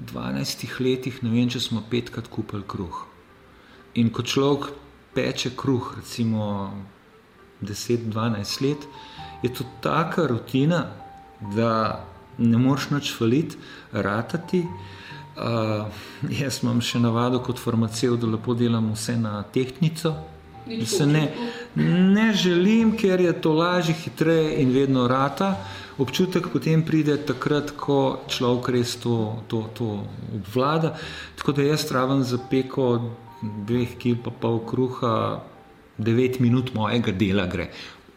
12 0.00 0.80
letih, 0.80 1.22
ne 1.22 1.32
vem, 1.32 1.48
če 1.48 1.60
smo 1.60 1.82
petkrat 1.90 2.28
kupili 2.28 2.64
kruh. 2.68 3.04
In 4.00 4.12
ko 4.12 4.22
človek 4.22 4.68
peče 5.16 5.54
kruh, 5.56 5.94
recimo 5.96 6.72
10-12 7.60 8.62
let, 8.64 8.84
je 9.42 9.52
to 9.52 9.64
taka 9.80 10.28
rutina, 10.28 10.84
da 11.40 12.04
ne 12.38 12.58
moreš 12.58 12.90
več 12.92 13.12
faliti, 13.16 13.58
ratati. 13.92 14.62
Uh, 15.38 15.86
jaz 16.34 16.62
imam 16.62 16.80
še 16.82 16.98
navado 16.98 17.38
kot 17.44 17.60
farmaceut, 17.62 18.18
da 18.18 18.26
lepo 18.26 18.54
delam 18.58 18.90
vse 18.94 19.14
na 19.20 19.42
tehtnico. 19.54 20.16
Ne, 21.06 21.22
ne 22.14 22.32
želim, 22.34 22.90
ker 22.98 23.20
je 23.20 23.32
to 23.40 23.52
lažje, 23.56 23.94
hitreje 24.02 24.58
in 24.62 24.72
vedno 24.74 25.06
rata. 25.08 25.54
Občutek 25.98 26.50
potem 26.52 26.82
pride 26.86 27.16
takrat, 27.26 27.72
ko 27.76 28.20
človek 28.28 28.68
res 28.74 28.96
to, 29.00 29.38
to, 29.48 29.64
to 29.74 29.88
obvlada. 30.36 30.92
Tako 31.38 31.54
da 31.56 31.70
jaz 31.70 31.86
pravim 31.88 32.22
za 32.22 32.38
peko 32.50 32.90
dveh 33.42 33.96
kil 33.98 34.18
pa 34.22 34.30
pol 34.30 34.60
kruha, 34.66 35.40
devet 35.98 36.38
minut 36.42 36.74
mojega 36.74 37.14
dela 37.14 37.46
gre. 37.46 37.70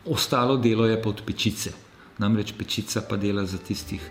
Ostalo 0.05 0.57
delo 0.57 0.89
je 0.89 0.99
pod 1.01 1.23
pečice. 1.25 1.73
Namreč 2.21 2.53
pečica 2.57 3.01
pa 3.01 3.17
dela 3.17 3.45
za 3.45 3.57
tistih 3.57 4.01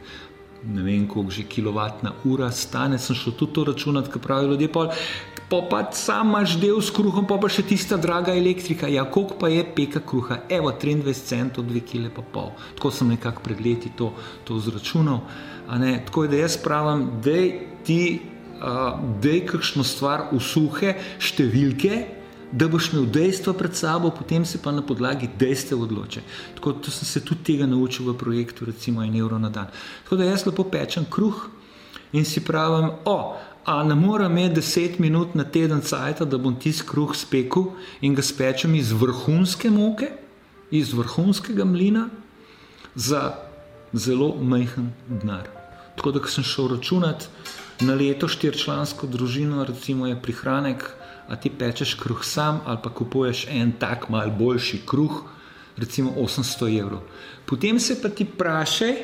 ne 0.65 0.83
vem, 0.83 1.09
koliko 1.09 1.31
že 1.31 1.43
kilovatna 1.43 2.13
ura 2.25 2.51
stane, 2.51 2.99
sem 2.99 3.17
šel 3.17 3.33
tudi 3.33 3.53
to 3.53 3.65
računati, 3.65 4.11
kaj 4.11 4.23
pravijo 4.23 4.51
ljudje. 4.51 4.69
Pa, 4.73 4.87
pa, 5.49 5.61
pa 5.71 5.83
sam 5.93 6.29
imaš 6.29 6.57
del 6.61 6.81
s 6.83 6.93
kruhom, 6.95 7.27
pa, 7.27 7.39
pa 7.41 7.49
še 7.49 7.65
tista 7.67 7.97
draga 7.97 8.35
elektrika. 8.37 8.89
Ja, 8.89 9.05
koliko 9.05 9.39
pa 9.41 9.49
je 9.49 9.65
peka 9.65 10.01
kruha? 10.01 10.43
Evo, 10.49 10.73
23 10.73 11.25
centov, 11.33 11.65
2 11.71 11.85
kile 11.87 12.13
pa 12.15 12.23
pol. 12.23 12.53
Tako 12.77 12.93
sem 12.95 13.09
nekako 13.15 13.45
pred 13.47 13.61
leti 13.65 13.93
to, 13.97 14.13
to 14.45 14.61
zračunal. 14.61 15.25
Tako 15.71 16.27
je, 16.27 16.35
da 16.35 16.45
jaz 16.45 16.59
pravim, 16.61 17.09
da 17.25 17.39
ti. 17.87 18.03
Uh, 18.61 18.99
da 19.25 19.31
je 19.33 19.47
kakšno 19.49 19.81
stvar 19.89 20.27
v 20.35 20.39
suhe 20.45 20.91
številke, 21.17 22.20
da 22.53 22.69
boš 22.69 22.93
imel 22.93 23.07
dejstva 23.07 23.53
pred 23.55 23.77
sabo, 23.77 24.11
potem 24.11 24.45
se 24.45 24.59
pa 24.63 24.73
na 24.73 24.83
podlagi 24.83 25.29
dejstev 25.39 25.83
odloči. 25.83 26.21
Tako 26.55 26.73
da 26.73 26.91
sem 26.91 27.07
se 27.07 27.25
tudi 27.25 27.45
tega 27.45 27.67
naučil 27.67 28.11
v 28.11 28.19
projektu, 28.19 28.65
recimo 28.65 29.03
en 29.03 29.17
evro 29.17 29.39
na 29.39 29.51
dan. 29.51 29.67
Tako 30.05 30.17
da 30.17 30.25
jaz 30.25 30.47
lepo 30.47 30.65
pečem 30.65 31.07
kruh 31.11 31.47
in 32.13 32.25
si 32.25 32.41
pravim, 32.45 32.91
o, 33.05 33.37
a 33.65 33.83
ne 33.85 33.95
morem 33.95 34.33
imeti 34.33 34.55
deset 34.55 34.99
minut 34.99 35.35
na 35.35 35.45
teden 35.45 35.81
cajt, 35.81 36.23
da 36.23 36.39
bom 36.39 36.57
tisti 36.57 36.87
kruh 36.87 37.15
spekel 37.15 37.71
in 38.01 38.15
ga 38.15 38.23
spečem 38.23 38.75
iz 38.75 38.93
vrhunske 38.93 39.71
moke, 39.71 40.11
iz 40.71 40.93
vrhunskega 40.93 41.65
mlina 41.65 42.09
za 42.95 43.35
zelo 43.93 44.35
majhen 44.43 44.93
denar. 45.09 45.47
Tako 45.97 46.13
da, 46.13 46.21
ko 46.21 46.29
sem 46.29 46.45
šel 46.45 46.69
računati 46.75 47.27
na 47.81 47.95
leto 47.95 48.29
štirčlansko 48.29 49.07
družino, 49.07 49.65
recimo 49.65 50.07
je 50.07 50.19
prihranek 50.23 50.91
a 51.31 51.37
ti 51.37 51.51
pečeš 51.51 51.95
kruh 51.95 52.25
sam 52.27 52.61
ali 52.67 52.79
pa 52.83 52.91
kupuješ 52.91 53.47
en 53.51 53.73
tak 53.79 54.09
mal 54.11 54.31
boljši 54.31 54.83
kruh, 54.87 55.23
recimo 55.77 56.11
800 56.19 56.79
evrov. 56.81 57.01
Potem 57.47 57.79
se 57.79 58.03
pa 58.03 58.09
ti 58.09 58.27
vprašaj, 58.27 58.95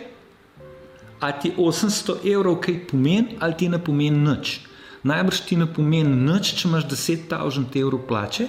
a 1.20 1.32
ti 1.32 1.52
800 1.56 2.18
evrov 2.32 2.60
kaj 2.60 2.82
pomeni 2.90 3.38
ali 3.40 3.54
ti 3.56 3.68
ne 3.68 3.78
pomeni 3.78 4.18
nič. 4.18 4.60
Najbrž 5.06 5.40
ti 5.46 5.56
ne 5.56 5.66
pomeni 5.70 6.10
nič, 6.10 6.54
če 6.58 6.68
imaš 6.68 6.88
10.000 6.90 7.80
evrov 7.80 8.02
plače, 8.08 8.48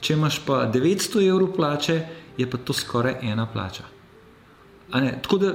če 0.00 0.14
imaš 0.18 0.40
pa 0.44 0.66
900 0.66 1.22
evrov 1.28 1.54
plače, 1.56 2.00
je 2.36 2.50
pa 2.50 2.58
to 2.58 2.74
skoraj 2.74 3.22
ena 3.22 3.46
plača. 3.46 3.86
Tako 5.22 5.38
da, 5.38 5.52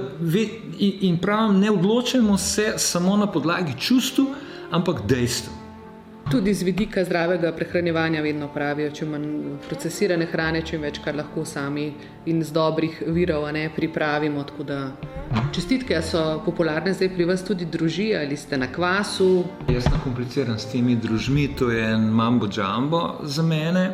in 0.80 1.18
pravim, 1.20 1.60
ne 1.60 1.70
odločimo 1.70 2.38
se 2.38 2.74
samo 2.76 3.16
na 3.16 3.26
podlagi 3.26 3.76
čustv, 3.80 4.24
ampak 4.70 5.06
dejstev. 5.06 5.61
Tudi 6.30 6.54
z 6.54 6.62
vidika 6.62 7.04
zdravega 7.04 7.52
prehranevanja 7.52 8.22
vedno 8.22 8.48
pravijo, 8.54 8.90
če 8.94 9.06
manj 9.06 9.26
procesirane 9.66 10.26
hrane, 10.30 10.62
čim 10.64 10.84
več 10.86 11.00
kar 11.04 11.16
lahko 11.18 11.44
sami 11.44 11.88
in 12.30 12.40
z 12.44 12.54
dobrih 12.54 13.02
virov 13.12 13.48
ne, 13.52 13.66
pripravimo. 13.74 14.44
Čestitke 15.52 15.98
so 16.02 16.42
popularne 16.46 16.94
zdaj 16.94 17.10
pri 17.16 17.26
vas 17.28 17.44
tudi 17.44 17.66
druži 17.66 18.12
ali 18.16 18.36
ste 18.36 18.56
na 18.56 18.70
kvasu. 18.72 19.44
Jaz 19.68 19.88
sem 19.88 19.98
kompliciran 20.04 20.58
s 20.58 20.70
temi 20.72 20.96
družmi, 20.96 21.50
to 21.58 21.70
je 21.70 21.84
en 21.90 22.08
mambo 22.08 22.48
džambo 22.48 23.02
za 23.22 23.42
mene. 23.42 23.90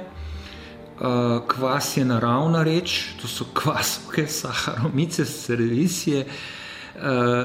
Uh, 0.99 1.41
kvas 1.47 1.97
je 1.97 2.05
naravna 2.05 2.63
reč, 2.67 3.15
to 3.21 3.29
so 3.31 3.47
kvasovke, 3.55 4.27
saharomice, 4.27 5.25
servisije. 5.25 6.25
Uh, 6.27 6.58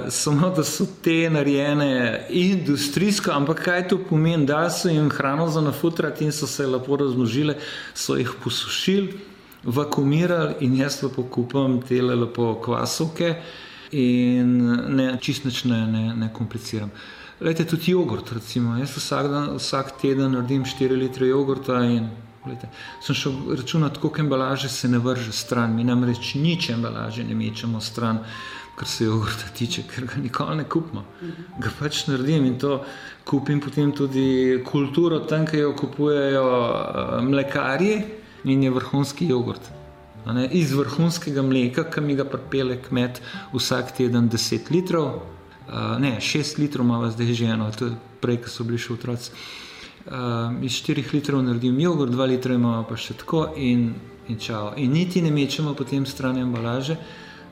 samo 0.09 0.49
da 0.49 0.63
so 0.63 0.85
te 1.03 1.29
narejene 1.29 2.25
industrijsko, 2.29 3.31
ampak 3.31 3.63
kaj 3.63 3.87
to 3.87 3.97
pomeni, 4.09 4.45
da 4.45 4.69
so 4.69 4.89
jim 4.89 5.09
hrano 5.09 5.49
za 5.49 5.61
nafutrati 5.61 6.25
in 6.25 6.31
so 6.31 6.47
se 6.47 6.67
lepo 6.67 6.95
razmnožile, 6.95 7.55
so 7.93 8.15
jih 8.15 8.31
posušili, 8.43 9.13
vakumirali 9.63 10.55
in 10.59 10.77
jaz 10.77 11.03
lepo 11.03 11.23
kupam 11.23 11.81
te 11.81 12.01
lepo 12.01 12.55
kvasovke 12.65 13.35
in 13.91 14.57
ne, 14.95 15.17
čist 15.21 15.45
nič 15.45 15.63
ne, 15.63 15.85
ne, 15.87 16.03
ne 16.15 16.33
kompliciram. 16.33 16.91
Lejte, 17.41 17.65
tudi 17.65 17.91
jogurt, 17.91 18.31
recimo. 18.31 18.77
Jaz 18.77 18.97
vsak, 18.97 19.27
dan, 19.29 19.55
vsak 19.57 19.97
teden 20.01 20.31
naredim 20.31 20.63
4 20.65 20.97
litre 20.97 21.27
jogurta 21.27 21.81
in 21.85 22.09
Glede, 22.45 22.67
sem 23.01 23.15
šel 23.15 23.33
računati, 23.57 23.99
koliko 23.99 24.19
embalaže 24.21 24.69
se 24.69 24.87
ne 24.87 24.99
vrže 24.99 25.31
stran. 25.31 25.75
Mi 25.75 25.83
namreč 25.83 26.33
nič 26.35 26.69
embalaže 26.69 27.23
ne 27.23 27.35
mečemo 27.35 27.81
stran, 27.81 28.19
kar 28.75 28.88
se 28.88 29.05
jogurta 29.05 29.49
tiče, 29.53 29.83
ker 29.88 30.05
ga 30.05 30.21
nikoli 30.21 30.57
ne 30.57 30.65
kupimo. 30.69 31.03
Ga 31.62 31.71
pač 31.79 32.07
naredim 32.07 32.45
in 32.45 32.57
to 32.59 32.79
kupim 33.25 33.62
potem 33.62 33.91
tudi 33.93 34.63
kulturo, 34.65 35.19
tam, 35.29 35.45
ki 35.45 35.62
jo 35.62 35.73
kupujejo 35.77 36.43
uh, 36.43 37.19
mlekarji 37.23 38.01
in 38.43 38.63
je 38.63 38.71
vrhunski 38.73 39.29
jogurt. 39.29 39.69
Iz 40.51 40.71
vrhunskega 40.73 41.43
mleka, 41.43 41.83
ki 41.91 42.01
mi 42.01 42.15
ga 42.15 42.25
pripelje 42.25 42.79
kmet 42.88 43.21
vsak 43.53 43.91
teden 43.97 44.29
10 44.31 44.71
litrov, 44.71 45.21
uh, 45.67 45.99
ne 45.99 46.17
6 46.19 46.57
litrov, 46.63 46.88
ima 46.88 47.12
zdaj 47.12 47.33
že 47.33 47.51
eno, 47.53 47.69
to 47.71 47.91
je 47.91 47.97
prej, 48.21 48.41
ko 48.43 48.49
so 48.49 48.65
bili 48.65 48.81
še 48.81 48.93
otroci. 48.95 49.31
Um, 50.03 50.63
iz 50.65 50.81
4 50.83 51.13
litrov 51.13 51.43
naredim 51.45 51.79
jogurt, 51.79 52.12
2 52.12 52.27
litra 52.33 52.57
imamo 52.57 52.83
pa 52.89 52.97
še 52.99 53.19
tako 53.21 53.51
in, 53.55 53.93
in 54.27 54.39
čau. 54.39 54.73
In 54.75 54.91
niti 54.91 55.21
ne 55.21 55.31
mečemo 55.31 55.75
potem 55.77 56.05
stran 56.05 56.41
embalaže 56.41 56.97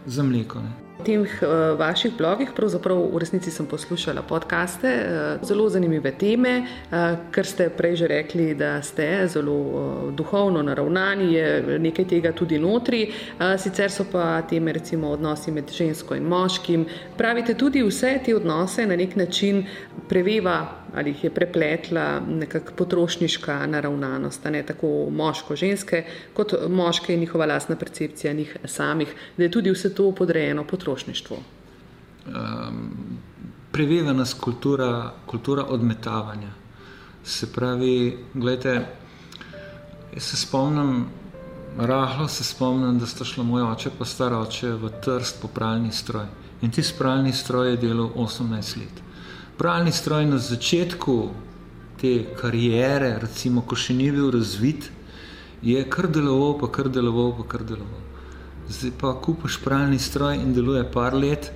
za 0.07 0.23
mleko. 0.23 0.59
Ne. 0.59 0.90
Teh 1.05 1.19
uh, 1.41 1.79
vaših 1.79 2.13
blogih, 2.17 2.51
pravzaprav 2.55 2.99
v 3.13 3.19
resnici 3.19 3.51
sem 3.51 3.65
poslušala 3.65 4.21
podkaste, 4.21 4.89
uh, 4.91 5.45
zelo 5.47 5.69
zanimive 5.69 6.11
teme, 6.17 6.53
uh, 6.61 7.15
ker 7.31 7.45
ste 7.45 7.69
prej 7.69 7.95
že 8.03 8.07
rekli, 8.07 8.53
da 8.55 8.81
ste 8.81 9.27
zelo 9.27 9.55
uh, 9.55 10.11
duhovno 10.13 10.61
naravnani, 10.61 11.33
je 11.33 11.79
nekaj 11.79 12.05
tega 12.05 12.31
tudi 12.31 12.59
notri, 12.59 13.01
sicer 13.57 13.91
so 13.91 14.05
pa 14.11 14.41
teme, 14.49 14.73
recimo 14.73 15.09
odnosi 15.11 15.51
med 15.51 15.71
žensko 15.71 16.15
in 16.15 16.27
moškim. 16.29 16.85
Pravite 17.17 17.53
tudi 17.53 17.83
vse 17.83 18.19
te 18.25 18.35
odnose 18.35 18.85
na 18.85 18.95
nek 18.95 19.15
način 19.15 19.65
preveva 20.09 20.80
ali 20.95 21.09
jih 21.09 21.23
je 21.23 21.29
prepletla 21.29 22.19
nekakšna 22.19 22.75
potrošniška 22.75 23.67
naravnanost, 23.67 24.43
ne 24.43 24.63
tako 24.63 24.87
moško-ženske, 25.11 26.03
kot 26.33 26.53
moške 26.69 27.13
in 27.13 27.19
njihova 27.19 27.45
lastna 27.45 27.75
percepcija 27.75 28.33
njih 28.33 28.57
samih, 28.65 29.15
da 29.37 29.43
je 29.43 29.51
tudi 29.51 29.71
vse 29.71 29.93
to 29.95 30.11
podrejeno 30.11 30.63
potrošništvu. 30.63 31.37
Um, 32.27 33.19
preveva 33.71 34.13
nas 34.13 34.33
kultura, 34.33 35.13
kultura 35.25 35.63
odmetavanja. 35.63 36.51
Se 37.23 37.53
pravi, 37.53 38.17
gledajte, 38.33 38.85
jaz 40.13 40.23
se 40.23 40.37
spomnim, 40.37 41.05
rahlo 41.77 42.27
se 42.27 42.43
spomnim, 42.43 42.99
da 42.99 43.05
sta 43.05 43.25
šla 43.25 43.43
moj 43.43 43.61
oče 43.61 43.89
pa 43.97 44.05
star 44.05 44.33
oče 44.33 44.73
v 44.73 44.89
trst 45.05 45.41
po 45.41 45.47
pralni 45.47 45.91
stroj. 45.91 46.25
In 46.61 46.71
ti 46.71 46.83
spralni 46.83 47.33
stroj 47.33 47.71
je 47.71 47.77
delal 47.77 48.09
18 48.15 48.77
let 48.77 49.10
pralni 49.61 49.91
stroj 49.91 50.25
na 50.25 50.37
začetku 50.41 51.29
te 52.01 52.11
karijere, 52.33 53.11
recimo, 53.21 53.61
ko 53.61 53.75
še 53.77 53.93
ni 53.93 54.07
bil 54.09 54.31
razvit, 54.33 54.87
je 55.61 55.83
kar 55.85 56.07
deloval, 56.09 56.55
pa 56.57 56.69
kar 56.73 56.87
deloval, 56.89 57.29
pa 57.37 57.45
kar 57.51 57.61
deloval. 57.69 57.99
Zdaj 58.65 58.95
pa 58.97 59.11
kupiš 59.21 59.59
pralni 59.61 59.99
stroj 60.01 60.39
in 60.41 60.55
deluje 60.55 60.81
par 60.89 61.13
let, 61.13 61.51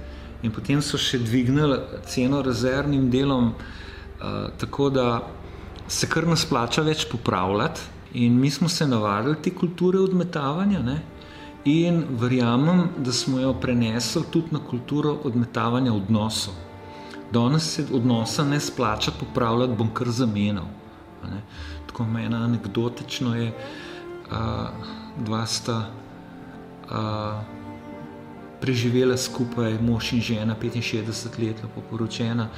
in 0.46 0.54
potem 0.54 0.84
so 0.86 1.00
še 1.02 1.18
dvignili 1.24 1.80
ceno 2.06 2.44
rezervnim 2.46 3.08
delom, 3.10 3.56
uh, 3.56 4.36
tako 4.62 4.92
da 4.94 5.08
se 5.90 6.06
kar 6.06 6.30
nas 6.30 6.46
plača 6.46 6.86
več 6.86 7.08
popravljati. 7.10 7.90
In 8.22 8.38
mi 8.38 8.54
smo 8.54 8.70
se 8.70 8.86
navadili 8.86 9.42
te 9.42 9.50
kulture 9.50 9.98
odmetavanja, 10.04 10.84
ne? 10.86 11.00
in 11.66 12.04
verjamem, 12.22 12.86
da 13.02 13.10
smo 13.10 13.42
jo 13.42 13.56
prenesli 13.58 14.22
tudi 14.30 14.54
na 14.54 14.62
kulturo 14.62 15.18
odmetavanja 15.26 15.98
odnosov 15.98 16.65
danes 17.36 17.68
se 17.76 17.86
odnosa 17.94 18.46
ne 18.48 18.60
splača 18.60 19.12
popravljati, 19.20 19.76
bom 19.78 19.92
kar 19.94 20.10
zamenjal. 20.10 20.66
Tako 21.88 22.06
meni 22.06 22.36
anekdotično 22.36 23.36
je, 23.36 23.52
da 24.30 24.72
dva 25.18 25.46
sta 25.46 25.90
a, 26.90 27.44
preživela 28.62 29.18
skupaj, 29.18 29.78
mož 29.82 30.14
in 30.14 30.22
žena, 30.22 30.56
65 30.60 31.40
let, 31.40 31.64
lepo 31.64 31.82
poročena, 31.90 32.50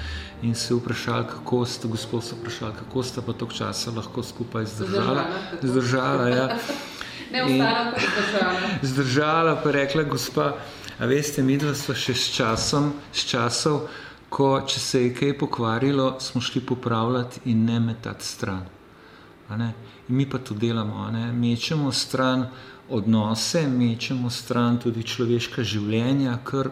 in 0.42 0.56
se 0.56 0.76
vprašali, 0.76 1.28
kako 1.28 1.66
sta, 1.66 1.88
gospod 1.88 2.24
so 2.24 2.36
vprašali, 2.36 2.74
kako 2.80 3.04
sta 3.04 3.22
pa 3.22 3.34
tok 3.34 3.54
časa 3.54 3.92
lahko 3.92 4.24
skupaj 4.24 4.66
zdržala. 4.66 5.26
Zdržala, 5.62 6.28
ja. 6.30 6.48
Ne 7.32 7.44
ostala, 7.44 7.92
pa 7.92 8.00
zdržala. 8.00 8.60
Zdržala, 8.82 9.56
pa 9.64 9.72
rekla 9.72 10.04
gospa, 10.04 10.54
a 11.00 11.06
veste, 11.06 11.44
mi 11.44 11.58
dva 11.58 11.74
sva 11.76 11.96
še 11.96 12.14
s 12.16 12.32
časom, 12.32 12.94
s 13.12 13.28
časov, 13.28 13.90
ko 14.30 14.62
če 14.68 14.80
se 14.80 15.04
je 15.04 15.14
kaj 15.16 15.38
pokvarilo, 15.40 16.16
smo 16.20 16.42
šli 16.42 16.62
popravljati 16.62 17.40
in 17.46 17.66
ne 17.66 17.80
metati 17.80 18.26
stran. 18.26 18.66
In 19.52 19.72
mi 20.08 20.26
pa 20.30 20.38
to 20.38 20.54
delamo, 20.54 21.08
mečemo 21.34 21.92
stran 21.92 22.48
odnose, 22.90 23.68
mečemo 23.68 24.30
stran 24.30 24.80
tudi 24.80 25.04
človeška 25.04 25.64
življenja, 25.64 26.38
kar 26.44 26.72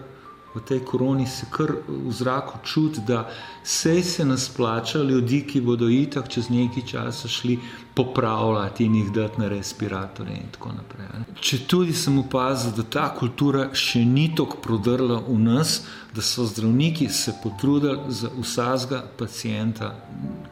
v 0.56 0.62
tej 0.62 0.80
koroni 0.86 1.28
se 1.28 1.46
kar 1.52 1.72
v 1.88 2.12
zraku 2.12 2.60
čuti, 2.64 3.02
da 3.08 3.30
sej 3.64 4.04
se 4.04 4.26
nas 4.26 4.50
plača 4.50 5.00
ljudi, 5.04 5.42
ki 5.48 5.62
bodo 5.62 5.90
itak 5.90 6.30
čez 6.30 6.50
nekaj 6.50 6.84
časa 6.88 7.28
šli 7.28 7.60
popravljati 7.96 8.86
in 8.86 8.96
jih 8.96 9.12
dati 9.12 9.42
na 9.42 9.48
respiratore 9.48 10.32
in 10.32 10.48
tako 10.52 10.72
naprej. 10.78 11.08
Če 11.42 11.60
tudi 11.68 11.94
sem 11.94 12.18
opazil, 12.20 12.72
da 12.76 12.84
ta 12.84 13.06
kultura 13.16 13.70
še 13.74 14.06
ni 14.06 14.30
tako 14.36 14.60
prodrla 14.64 15.22
v 15.28 15.38
nas, 15.44 15.82
da 16.16 16.22
so 16.22 16.46
zdravniki 16.48 17.10
se 17.10 17.36
potrudili 17.44 18.00
za 18.08 18.32
vsakega 18.40 19.04
pacijenta, 19.18 19.92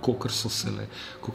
kot 0.01 0.31
so 0.31 0.49
se 0.49 0.71
le, 0.71 0.87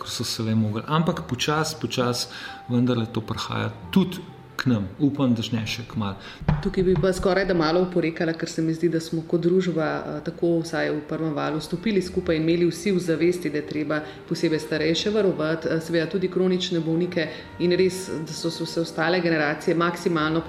so 0.04 0.24
se 0.24 0.42
le 0.42 0.54
mogli. 0.54 0.82
Ampak 0.86 1.24
počasi, 1.28 1.76
počasi 1.80 2.28
vendarle 2.68 3.06
to 3.12 3.20
prihaja 3.20 3.72
tudi 3.90 4.20
k 4.58 4.66
nam. 4.66 4.88
Upam, 4.98 5.34
da 5.34 5.42
ne 5.52 5.62
še 5.66 5.84
k 5.86 5.98
malu. 6.00 6.18
Tukaj 6.62 6.84
bi 6.84 6.94
pa 6.98 7.12
skoraj 7.14 7.46
da 7.46 7.54
malo 7.54 7.84
uporekala, 7.86 8.34
ker 8.34 8.50
se 8.50 8.62
mi 8.62 8.74
zdi, 8.74 8.88
da 8.90 9.00
smo 9.00 9.22
kot 9.30 9.44
družba 9.44 9.86
eh, 9.86 10.16
tako 10.26 10.56
vsaj 10.64 10.90
v 10.96 11.02
prvem 11.08 11.34
valu 11.36 11.60
stopili 11.62 12.02
skupaj 12.02 12.36
in 12.36 12.42
imeli 12.42 12.66
vsi 12.66 12.92
v 12.96 13.02
zavesti, 13.04 13.52
da 13.54 13.62
je 13.62 13.68
treba 13.68 14.00
posebej 14.28 14.62
starejše 14.64 15.12
varovati, 15.14 15.70
eh, 15.70 15.82
seveda 15.84 16.08
tudi 16.10 16.30
kronične 16.32 16.82
bolnike 16.82 17.28
in 17.62 17.76
res, 17.78 18.00
da 18.26 18.34
so 18.34 18.50
se 18.50 18.80
ostale 18.82 19.20
generacije 19.22 19.76
maksimalno 19.78 20.42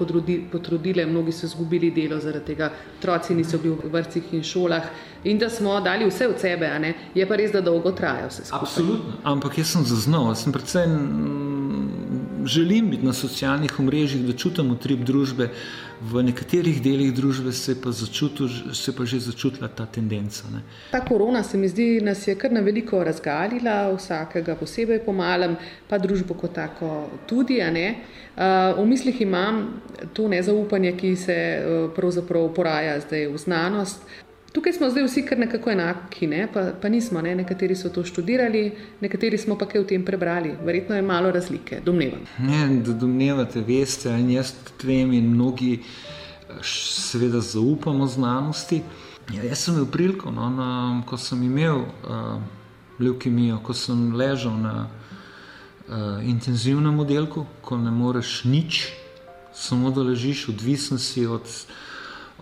potrudile, 0.52 1.06
mnogi 1.06 1.36
so 1.36 1.46
izgubili 1.46 1.92
delo 1.94 2.20
zaradi 2.20 2.46
tega, 2.54 2.72
otroci 2.98 3.38
niso 3.38 3.62
bili 3.62 3.78
v 3.84 3.94
vrtcih 3.94 4.34
in 4.34 4.44
šolah 4.44 4.90
in 5.24 5.38
da 5.38 5.50
smo 5.50 5.78
dali 5.86 6.08
vse 6.10 6.28
od 6.28 6.40
sebe, 6.42 6.70
je 7.16 7.28
pa 7.28 7.36
res, 7.36 7.52
da 7.52 7.62
dolgo 7.62 7.92
traja 7.92 8.28
vse 8.28 8.48
skupaj. 8.48 8.66
Absolutno, 8.66 9.20
ampak 9.24 9.58
jaz 9.58 9.76
sem 9.76 9.86
zaznal, 9.86 10.34
sem 10.36 10.56
predvsem 10.56 10.98
želim 12.46 12.90
biti 12.90 13.06
na 13.06 13.14
socialnih 13.14 13.80
omrežjih, 13.80 14.26
da 14.26 14.34
čutim 14.34 14.72
utrip 14.72 15.00
družbe, 15.00 15.50
v 16.02 16.24
nekaterih 16.24 16.82
delih 16.82 17.12
družbe 17.14 17.52
se 17.52 17.76
pa, 17.82 17.92
začutil, 17.92 18.48
se 18.74 18.94
pa 18.96 19.06
že 19.06 19.20
začutila 19.20 19.68
ta 19.68 19.86
tendenca. 19.86 20.48
Ne. 20.54 20.62
Ta 20.92 21.02
korona 21.06 21.44
se 21.44 21.58
mi 21.58 21.68
zdi, 21.68 22.00
nas 22.02 22.28
je 22.28 22.36
kar 22.40 22.52
na 22.52 22.62
veliko 22.64 23.04
razgalila, 23.04 23.92
vsakega 23.98 24.56
posebej 24.56 25.04
pomalem, 25.06 25.58
pa 25.90 25.98
družbo 25.98 26.34
kot 26.40 26.56
tako 26.56 27.10
tudi. 27.28 27.60
Uh, 27.60 28.80
v 28.80 28.86
mislih 28.88 29.22
imam 29.22 29.82
to 30.14 30.28
nezaupanje, 30.28 30.96
ki 30.96 31.16
se 31.16 31.36
uh, 31.36 31.92
pravzaprav 31.96 32.48
poraja 32.56 33.00
zdaj 33.04 33.28
v 33.28 33.38
znanost. 33.38 34.08
Tukaj 34.52 34.74
smo 34.74 34.90
zdaj 34.90 35.04
vsi 35.04 35.22
kar 35.26 35.40
nekako 35.40 35.72
enaki, 35.72 36.28
ne? 36.28 36.48
pa, 36.54 36.72
pa 36.82 36.90
nismo. 36.90 37.22
Ne? 37.22 37.36
Nekateri 37.36 37.76
so 37.76 37.90
to 37.90 38.04
študirali, 38.04 38.72
nekateri 39.02 39.38
smo 39.38 39.58
pa 39.58 39.68
kaj 39.70 39.84
v 39.84 39.88
tem 39.94 40.06
prebrali. 40.06 40.56
Verjetno 40.66 40.96
je 40.96 41.02
malo 41.02 41.32
razlike, 41.32 41.82
domnevam. 41.86 42.26
Ne, 42.40 42.82
da 42.86 42.94
domnevate, 42.94 43.62
veste, 43.62 44.10
in 44.10 44.32
jaz 44.34 44.54
tvem 44.82 45.14
in 45.14 45.30
mnogi 45.36 45.76
eh, 45.80 46.64
seveda 46.64 47.40
zaupamo 47.40 48.08
znanosti. 48.08 48.82
Ja, 49.34 49.44
jaz 49.44 49.60
sem 49.62 49.76
imel 49.76 49.86
priliko, 49.86 50.32
no, 50.32 50.50
na, 50.50 50.70
ko 51.06 51.18
sem 51.18 51.44
imel 51.46 51.84
uh, 51.84 52.40
leukemijo, 53.00 53.60
ko 53.62 53.76
sem 53.78 54.16
ležal 54.18 54.56
na 54.58 54.88
uh, 54.88 56.18
intenzivnem 56.26 56.98
oddelku, 57.00 57.46
ko 57.62 57.78
ne 57.78 57.92
moreš 57.94 58.42
nič, 58.50 58.88
samo 59.54 59.92
da 59.94 60.02
ležiš, 60.02 60.48
odvisen 60.50 60.98
si 60.98 61.28
od, 61.30 61.46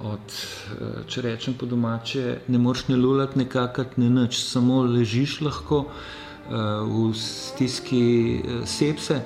od 0.01 0.19
uh, 0.19 1.05
če 1.07 1.21
rečem 1.21 1.53
po 1.57 1.65
domače, 1.65 2.39
ne 2.47 2.57
moreš 2.61 2.87
ne 2.87 2.95
lulati, 2.95 3.39
nekakati 3.39 4.01
ne 4.01 4.09
nič, 4.09 4.39
samo 4.43 4.83
ležiš 4.85 5.41
lahko 5.41 5.85
uh, 5.87 6.85
v 6.85 7.13
stiski 7.17 8.03
uh, 8.39 8.65
sepse, 8.65 9.21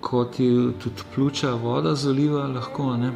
ko 0.00 0.24
ti 0.24 0.48
tudi 0.80 1.08
pljuča 1.14 1.54
voda 1.54 1.94
zaliva, 1.94 2.46
lahko. 2.46 2.94
Ne? 2.96 3.12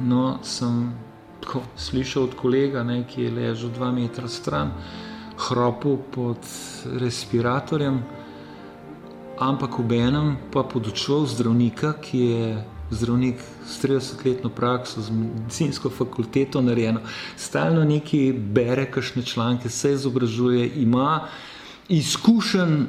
No, 0.00 0.38
sem 0.42 0.92
tako 1.40 1.62
slišal 1.76 2.22
od 2.22 2.34
kolega, 2.34 2.82
ne, 2.82 3.04
ki 3.08 3.22
je 3.28 3.34
ležal 3.34 3.70
dva 3.70 3.92
metra 3.92 4.28
stran, 4.28 4.72
hropil 5.48 5.98
pod 6.14 6.48
respiratorjem, 6.98 8.02
ampak 9.38 9.78
ob 9.78 9.92
enem 9.92 10.36
pa 10.52 10.64
pod 10.66 10.90
očjo 10.90 11.22
zdravnika, 11.26 11.92
ki 12.02 12.18
je 12.18 12.50
zdravnik 12.90 13.40
s 13.66 13.82
30-letno 13.84 14.50
prakso, 14.50 15.02
z 15.02 15.10
medicinsko 15.10 15.90
fakulteto 15.90 16.62
narejeno, 16.62 17.00
stalno 17.36 17.84
neki 17.84 18.32
bere, 18.32 18.88
kakšne 18.90 19.22
članke, 19.22 19.68
se 19.68 19.92
izobražuje, 19.92 20.70
ima 20.76 21.28
izkušen 21.88 22.86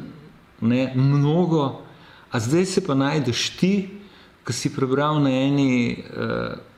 ne, 0.62 0.94
mnogo, 0.96 1.82
a 2.32 2.40
zdaj 2.40 2.66
se 2.66 2.86
pa 2.86 2.96
najdeš 2.96 3.50
ti, 3.58 3.74
ki 4.46 4.54
si 4.54 4.76
prebral 4.76 5.22
na 5.22 5.30
eni. 5.30 6.04
Uh, 6.10 6.70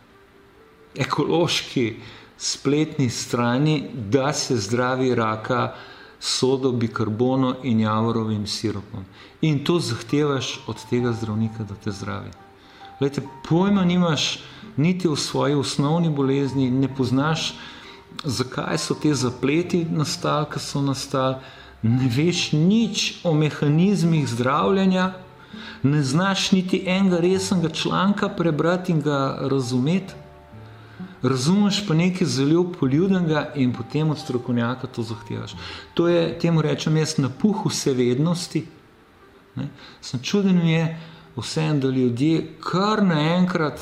ekološki 0.95 1.95
spletni 2.37 3.09
strani, 3.09 3.83
da 3.93 4.33
se 4.33 4.57
zdravi 4.57 5.15
raka 5.15 5.73
sodo, 6.19 6.71
bikarbono 6.71 7.55
in 7.63 7.79
javorovim 7.79 8.47
sirupom. 8.47 9.05
In 9.41 9.63
to 9.63 9.79
zahtevaš 9.79 10.59
od 10.67 10.77
tega 10.89 11.13
zdravnika, 11.13 11.63
da 11.63 11.75
te 11.83 11.91
zdravi. 11.91 12.31
Lejte, 13.01 13.21
pojma 13.49 13.83
nimaš 13.85 14.39
niti 14.77 15.07
v 15.07 15.15
svoji 15.15 15.55
osnovni 15.55 16.09
bolezni, 16.09 16.69
ne 16.71 16.87
poznaš, 16.95 17.53
zakaj 18.23 18.77
so 18.77 18.95
te 18.95 19.13
zapleti 19.13 19.85
nastali, 19.89 20.45
ki 20.53 20.59
so 20.59 20.81
nastali, 20.81 21.35
ne 21.81 22.09
veš 22.15 22.51
nič 22.53 23.25
o 23.25 23.33
mehanizmih 23.33 24.27
zdravljenja, 24.29 25.13
ne 25.83 26.03
znaš 26.03 26.51
niti 26.51 26.83
enega 26.85 27.19
resnega 27.19 27.69
članka 27.69 28.29
prebrati 28.29 28.91
in 28.91 29.01
ga 29.01 29.37
razumeti 29.41 30.13
razumeš 31.21 31.87
pa 31.87 31.93
nekaj 31.93 32.27
zelo 32.27 32.71
poljudnega 32.79 33.51
in 33.55 33.73
potem 33.73 34.09
od 34.09 34.19
strokovnjaka 34.19 34.87
to 34.87 35.03
zahtevaš. 35.03 35.55
To 35.93 36.07
je, 36.07 36.39
temu 36.39 36.61
rečem 36.61 36.97
jaz, 36.97 37.17
napuh 37.17 37.65
vsevednosti. 37.65 38.65
Ne? 39.55 39.67
Sem 40.01 40.19
čuden 40.23 40.67
je 40.67 40.99
vsem, 41.35 41.79
da 41.79 41.87
ljudje 41.87 42.43
kar 42.59 43.03
naenkrat 43.03 43.79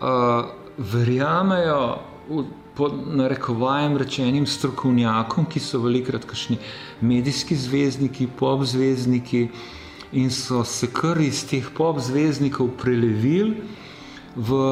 uh, 0.00 0.50
verjamejo 0.78 1.98
v, 2.28 2.44
pod 2.76 2.94
narekovajem 3.06 3.96
rečenim 3.96 4.46
strokovnjakom, 4.46 5.48
ki 5.50 5.60
so 5.60 5.80
velikrat 5.82 6.24
kašni 6.24 6.58
medijski 7.00 7.56
zvezdniki, 7.56 8.28
pop 8.38 8.62
zvezdniki 8.64 9.48
in 10.12 10.30
so 10.30 10.64
se 10.64 10.86
kar 10.92 11.20
iz 11.20 11.42
teh 11.48 11.66
pop 11.76 11.98
zvezdnikov 11.98 12.70
prelevili 12.78 13.62
v 14.36 14.64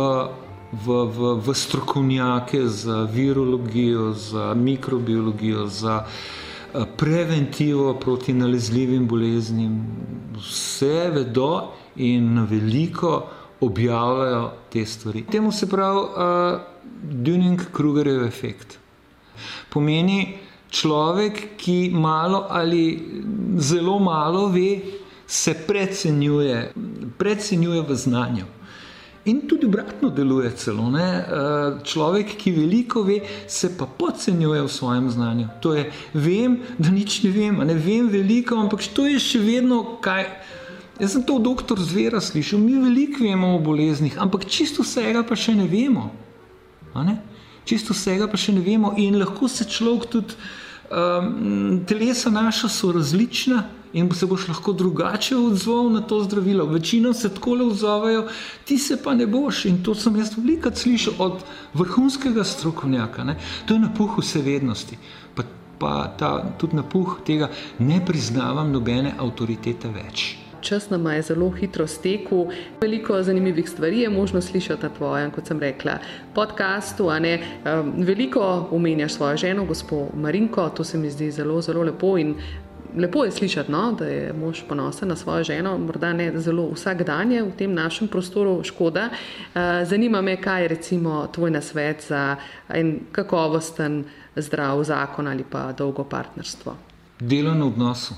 v, 0.72 0.86
v, 1.06 1.18
v 1.40 1.54
strokovnjake 1.54 2.66
za 2.68 3.06
virologijo, 3.06 4.12
za 4.12 4.54
mikrobiologijo, 4.54 5.66
za 5.66 6.04
eh, 6.04 6.45
preventivo 6.96 7.94
proti 7.94 8.32
nalezljivim 8.32 9.08
boleznim. 9.08 9.80
Vse 10.36 11.10
vedo 11.14 11.72
in 11.96 12.46
veliko 12.50 13.26
objavljajo 13.60 14.52
te 14.72 14.86
stvari. 14.86 15.24
Temu 15.30 15.52
se 15.52 15.68
pravi 15.68 15.98
uh, 15.98 16.60
Dunning-Krugerjev 17.02 18.26
efekt. 18.26 18.78
Pomeni 19.68 20.38
človek, 20.70 21.56
ki 21.56 21.90
malo 21.94 22.46
ali 22.50 22.84
zelo 23.58 23.98
malo 23.98 24.48
ve, 24.48 24.80
se 25.26 25.54
precenjuje, 25.66 26.72
precenjuje 27.18 27.82
v 27.82 27.94
znanju. 27.94 28.44
In 29.26 29.40
tudi 29.48 29.66
obratno 29.66 30.08
deluje 30.10 30.52
celo. 30.56 30.86
Ne? 30.90 31.02
Eh, 31.02 31.24
človek, 31.82 32.36
ki 32.38 32.52
veliko 32.54 33.02
ve, 33.02 33.20
se 33.50 33.72
pa 33.74 33.86
podcenjuje 33.86 34.62
v 34.62 34.70
svojem 34.70 35.10
znanju. 35.10 35.48
To 35.62 35.74
je, 35.74 35.90
vem, 36.14 36.60
da 36.78 36.90
nič 36.94 37.22
ne 37.26 37.30
vem, 37.34 37.58
ne 37.66 37.74
vem 37.74 38.06
veliko, 38.06 38.54
ampak 38.54 38.86
to 38.94 39.08
je 39.10 39.18
še 39.18 39.42
vedno 39.42 39.98
kaj. 39.98 40.30
Jaz 41.02 41.12
sem 41.12 41.26
to 41.26 41.36
od 41.36 41.44
doktor 41.44 41.76
Zvera 41.82 42.22
slišal, 42.22 42.62
mi 42.62 42.78
veliko 42.78 43.26
vemo 43.26 43.56
o 43.56 43.60
boleznih, 43.60 44.14
ampak 44.16 44.46
čisto 44.46 44.86
vsega 44.86 45.26
pa 45.26 45.36
še 45.36 45.52
ne 45.58 45.66
vemo. 45.68 46.08
Ne? 46.94 47.18
Čisto 47.68 47.92
vsega 47.92 48.30
pa 48.30 48.38
še 48.40 48.54
ne 48.56 48.62
vemo, 48.64 48.94
in 48.96 49.18
lahko 49.18 49.50
se 49.50 49.66
človek 49.68 50.06
tudi, 50.08 50.38
um, 50.88 51.82
telesa 51.84 52.30
naša 52.30 52.70
so 52.72 52.94
različna, 52.94 53.66
in 53.96 54.10
se 54.12 54.26
boš 54.26 54.48
lahko 54.48 54.72
drugače 54.72 55.36
odzval 55.36 55.90
na 55.92 56.00
to 56.00 56.20
zdravilo. 56.24 56.66
Večino 56.66 57.12
se 57.12 57.34
tako 57.34 57.54
le 57.54 57.64
odzovejo, 57.64 58.26
ti 58.64 58.78
se 58.78 59.02
pa 59.02 59.14
ne 59.14 59.26
boš. 59.26 59.64
In 59.64 59.82
to 59.82 59.94
sem 59.94 60.16
jaz 60.16 60.36
veliko 60.36 60.70
slišal 60.74 61.14
od 61.18 61.44
vrhunskega 61.74 62.44
strokovnjaka. 62.44 63.24
Ne? 63.24 63.38
To 63.66 63.74
je 63.74 63.80
napuh 63.80 64.18
vsevednosti. 64.18 64.98
Pa, 65.34 65.42
pa 65.78 65.92
ta, 66.18 66.32
tudi 66.58 66.76
napuh 66.76 67.20
tega 67.24 67.48
ne 67.78 68.02
priznavam 68.04 68.72
nobene 68.72 69.14
avtoritete 69.18 69.88
več. 69.88 70.36
Čas 70.60 70.90
nam 70.90 71.06
je 71.06 71.22
zelo 71.22 71.50
hitro 71.50 71.86
stekel. 71.86 72.46
Veliko 72.80 73.22
zanimivih 73.22 73.68
stvari 73.70 74.00
je 74.00 74.10
možno 74.10 74.40
slišati 74.40 74.82
na 74.82 74.88
tvojem, 74.88 75.30
kot 75.30 75.46
sem 75.46 75.60
rekla, 75.60 75.98
podkastu. 76.34 77.08
Veliko 77.96 78.68
omenjaš 78.70 79.12
svojo 79.12 79.36
ženo, 79.36 79.64
gospod 79.64 80.08
Marinko, 80.14 80.68
to 80.68 80.84
se 80.84 80.98
mi 80.98 81.10
zdi 81.10 81.30
zelo, 81.30 81.60
zelo 81.62 81.82
lepo 81.82 82.18
in 82.18 82.34
lepo 82.96 83.24
je 83.24 83.30
slišati, 83.30 83.72
no, 83.72 83.92
da 83.92 84.04
je 84.04 84.32
mož 84.32 84.62
ponosen 84.68 85.08
na 85.08 85.16
svojo 85.16 85.44
ženo, 85.44 85.78
morda 85.78 86.12
ne 86.12 86.32
zelo 86.40 86.68
vsakdanje 86.74 87.42
v 87.42 87.52
tem 87.58 87.74
našem 87.74 88.08
prostoru, 88.08 88.60
škoda. 88.64 89.08
Eh, 89.10 89.84
zanima 89.84 90.20
me, 90.20 90.36
kaj 90.42 90.62
je 90.62 90.68
recimo 90.68 91.26
tvoj 91.32 91.50
nasvet 91.50 92.04
za 92.08 92.36
en 92.68 93.00
kakovosten, 93.12 94.04
zdrav 94.36 94.84
zakon 94.84 95.28
ali 95.28 95.44
pa 95.50 95.72
dolgo 95.72 96.04
partnerstvo. 96.04 96.76
Delo 97.20 97.54
na 97.54 97.66
odnosu, 97.66 98.14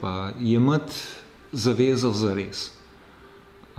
pa 0.00 0.30
je 0.40 0.54
imeti 0.54 0.94
zavezo 1.52 2.12
za 2.12 2.34
res. 2.34 2.70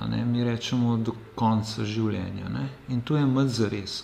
Ne, 0.09 0.25
mi 0.25 0.43
rečemo 0.43 0.97
do 0.97 1.13
konca 1.35 1.83
življenja. 1.85 2.49
Ne? 2.49 2.69
In 2.89 3.01
to 3.01 3.17
je 3.17 3.23
imeti 3.23 3.49
za 3.49 3.69
res 3.69 4.03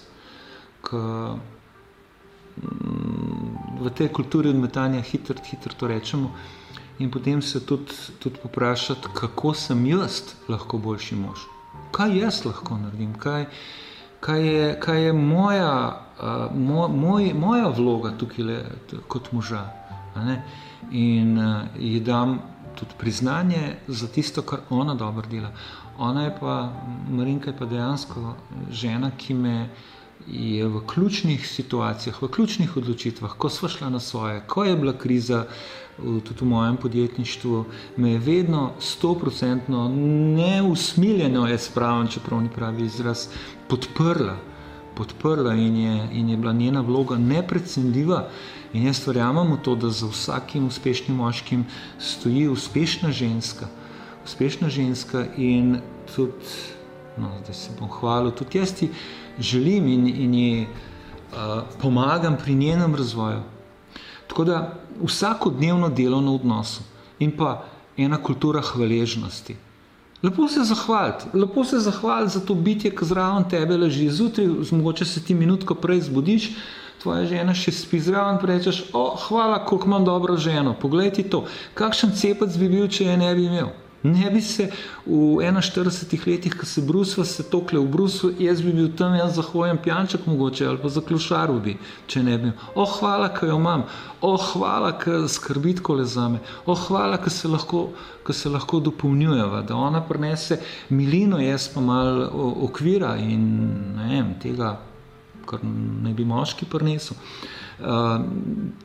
v 3.80 3.89
tej 3.96 4.10
kulturi 4.10 4.50
odmetanja 4.50 5.02
hitro, 5.02 5.36
hitro 5.44 5.74
to 5.74 5.88
rečemo. 5.88 6.32
In 7.00 7.12
potem 7.12 7.41
se 7.41 7.60
tudi, 7.65 7.91
tudi 8.20 8.39
poprašati, 8.39 9.08
kako 9.13 9.54
sem 9.54 9.86
jaz 9.86 10.22
lahko 10.48 10.78
boljši 10.78 11.15
mož. 11.15 11.44
Kaj 11.91 12.18
jaz 12.20 12.46
lahko 12.46 12.78
naredim, 12.78 13.13
kaj, 13.20 13.46
kaj, 14.20 14.46
je, 14.48 14.80
kaj 14.80 15.04
je 15.04 15.13
moja, 15.13 16.02
uh, 16.22 16.56
moj, 16.89 17.34
moja 17.34 17.68
vloga 17.68 18.13
tukaj 18.18 18.46
le, 18.46 18.60
kot 19.08 19.32
moža. 19.32 19.65
In 20.91 21.38
uh, 21.38 21.68
ji 21.80 22.00
dam 22.00 22.39
tudi 22.80 22.96
priznanje 23.00 23.76
za 23.88 24.08
tisto, 24.08 24.41
kar 24.41 24.60
ona 24.70 24.96
dobro 24.96 25.28
dela. 25.28 25.52
Ona 25.98 26.24
je 26.24 26.36
pa, 26.39 26.72
Marinka 27.10 27.52
je 27.52 27.58
pa 27.58 27.65
dejansko 27.65 28.36
žena, 28.72 29.12
ki 29.18 29.34
me 29.34 29.50
je 29.50 29.70
v 30.28 30.82
ključnih 30.88 31.47
situacijah, 31.47 32.21
v 32.21 32.28
ključnih 32.28 32.78
odločitvah, 32.78 33.36
ko 33.38 33.49
smo 33.49 33.69
šli 33.69 33.89
na 33.91 33.99
svoje, 33.99 34.41
ko 34.47 34.63
je 34.63 34.75
bila 34.75 34.93
kriza, 34.97 35.45
tudi 35.97 36.41
v 36.41 36.45
mojem 36.45 36.78
podjetništvu, 36.78 37.65
me 37.97 38.12
je 38.12 38.19
vedno 38.19 38.71
stoprocentno 38.80 39.89
neusmiljeno, 40.36 41.47
jaz 41.47 41.69
pravim, 41.69 42.08
čeprav 42.08 42.41
ni 42.41 42.49
pravi 42.49 42.86
izraz, 42.86 43.28
podprla. 43.67 44.38
Podprla 44.95 45.54
in 45.54 45.75
je, 45.75 46.10
in 46.12 46.30
je 46.30 46.38
bila 46.38 46.54
njena 46.54 46.82
vloga 46.82 47.17
neprecenljiva. 47.17 48.30
In 48.73 48.86
jaz 48.86 49.08
verjamem 49.08 49.51
v 49.54 49.58
to, 49.63 49.75
da 49.75 49.89
za 49.89 50.08
vsakim 50.08 50.67
uspešnim 50.67 51.17
moškim 51.17 51.65
stoji 51.99 52.47
uspešna 52.47 53.12
ženska. 53.12 53.67
Uspešna 54.25 54.69
ženska 54.69 55.25
in 55.38 55.80
tudi, 56.15 56.32
no, 57.17 57.32
zdaj 57.43 57.54
se 57.56 57.75
bom 57.80 57.89
hvalil, 57.89 58.32
tudi 58.32 58.58
jaz 58.58 58.73
ti 58.73 58.89
želim 59.39 59.88
in, 59.88 60.08
in 60.08 60.34
ji 60.34 60.67
uh, 60.67 61.63
pomagam 61.82 62.38
pri 62.38 62.56
njenem 62.56 62.95
razvoju. 62.95 63.41
Tako 64.28 64.43
da 64.43 64.73
vsakodnevno 65.04 65.89
delo 65.89 66.21
na 66.21 66.32
odnosu 66.32 66.84
in 67.19 67.32
pa 67.38 67.63
ena 67.97 68.17
kultura 68.17 68.62
hvaležnosti. 68.62 69.56
Lepo 70.23 70.47
se 70.47 70.63
zahvaliti, 70.63 71.25
lepo 71.34 71.63
se 71.63 71.80
zahvaliti 71.80 72.34
za 72.34 72.39
to 72.39 72.54
bitje, 72.54 72.91
ki 72.95 73.06
zraven 73.06 73.43
tebe 73.49 73.78
leži 73.78 74.10
zjutraj, 74.10 74.47
mogoče 74.71 75.06
se 75.06 75.23
ti 75.23 75.36
minutko 75.36 75.75
prej 75.75 76.01
zbudiš, 76.01 76.49
tvoja 77.04 77.25
žena 77.30 77.54
še 77.54 77.71
spi 77.71 77.99
zraven, 78.01 78.39
rečeš, 78.41 78.86
oh, 78.93 79.13
hvala, 79.28 79.60
koliko 79.65 79.88
imam 79.88 80.06
dobro 80.06 80.38
ženo. 80.38 80.73
Poglej 80.82 81.12
ti 81.13 81.23
to, 81.30 81.43
kakšen 81.73 82.15
cepec 82.17 82.58
bi 82.58 82.69
bil, 82.69 82.88
če 82.89 83.12
je 83.12 83.17
ne 83.17 83.30
bi 83.36 83.45
imel. 83.45 83.69
Ne 84.06 84.30
bi 84.30 84.41
se 84.41 84.68
v 85.06 85.41
41 85.41 86.28
letih, 86.28 86.54
ko 86.54 86.65
se 86.65 86.82
Brusva 86.82 87.24
se 87.26 87.44
tokle 87.50 87.80
v 87.80 87.88
Bruslu, 87.89 88.30
jaz 88.39 88.62
bi 88.62 88.74
bil 88.74 88.91
tam, 88.94 89.15
jaz 89.18 89.39
zahojen 89.39 89.80
pijanček 89.82 90.28
mogoče 90.30 90.68
ali 90.68 90.78
pa 90.78 90.89
za 90.89 91.02
klušaru 91.02 91.58
bi, 91.60 91.78
če 92.08 92.24
ne 92.24 92.38
bi. 92.38 92.52
O, 92.76 92.86
hvala, 92.86 93.32
ko 93.34 93.50
jo 93.50 93.58
imam, 93.58 93.88
o, 94.22 94.36
hvala, 94.38 94.91
ko 95.02 95.24
skrbit 95.28 95.82
kole 95.82 96.06
za 96.06 96.28
me, 96.30 96.44
o, 96.65 96.76
hvala, 96.76 97.18
ko 97.18 97.34
se 97.34 97.50
lahko, 97.50 97.82
ko 98.24 98.34
se 98.34 98.50
lahko 98.50 98.80
dopolnjujeva, 98.80 99.63
da 99.65 99.76
ona 99.76 100.04
prinese 100.06 100.60
milino, 100.89 101.41
jaz 101.41 101.72
pa 101.74 101.82
mal 101.82 102.28
okvira 102.70 103.15
in 103.18 103.50
ne 103.98 104.12
vem, 104.13 104.34
tega, 104.44 104.76
kar 105.50 105.65
ne 105.65 106.13
bi 106.13 106.26
moški 106.30 106.70
prinesel. 106.70 107.18
Uh, 107.18 107.64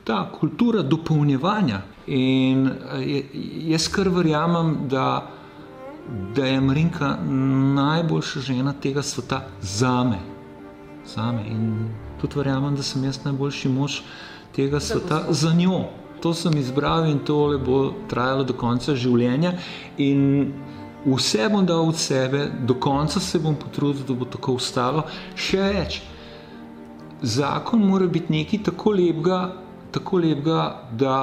ta 0.04 0.18
kultura 0.32 0.82
dopolnjevanja 0.82 1.82
In 2.10 2.66
eh, 2.66 3.24
jaz 3.70 3.88
kar 3.88 4.08
verjamem, 4.08 4.88
da, 4.88 5.26
da 6.34 6.46
je 6.46 6.60
Marinka 6.60 7.16
najboljša 7.74 8.40
žena 8.40 8.72
tega 8.82 9.02
sveta 9.02 9.44
za 9.60 10.04
me. 10.04 10.18
za 11.06 11.32
me. 11.32 11.44
In 11.46 11.88
tudi 12.20 12.38
verjamem, 12.38 12.76
da 12.76 12.82
sem 12.82 13.04
jaz 13.04 13.24
najboljši 13.24 13.68
mož 13.68 14.00
tega 14.56 14.80
sveta 14.80 15.24
za 15.28 15.54
njo. 15.54 15.84
To 16.22 16.34
sem 16.34 16.56
izbral 16.58 17.06
in 17.06 17.18
to 17.18 17.58
bo 17.64 17.92
trajalo 18.08 18.44
do 18.44 18.52
konca 18.52 18.94
življenja. 18.94 19.52
In 19.98 20.52
vse 21.06 21.48
bom 21.48 21.66
dal 21.66 21.88
od 21.88 21.96
sebe, 21.96 22.50
do 22.66 22.74
konca 22.74 23.20
se 23.20 23.38
bom 23.38 23.54
potrudil, 23.54 24.02
da 24.08 24.14
bo 24.14 24.26
tako 24.26 24.58
ostalo. 24.58 25.06
Še 25.36 25.62
več, 25.62 26.02
zakon 27.22 27.84
mora 27.86 28.06
biti 28.06 28.32
nekaj 28.32 28.62
tako 28.70 28.90
lepega, 28.96 29.40
tako 29.90 30.18
lepega 30.18 30.88
da 30.92 31.14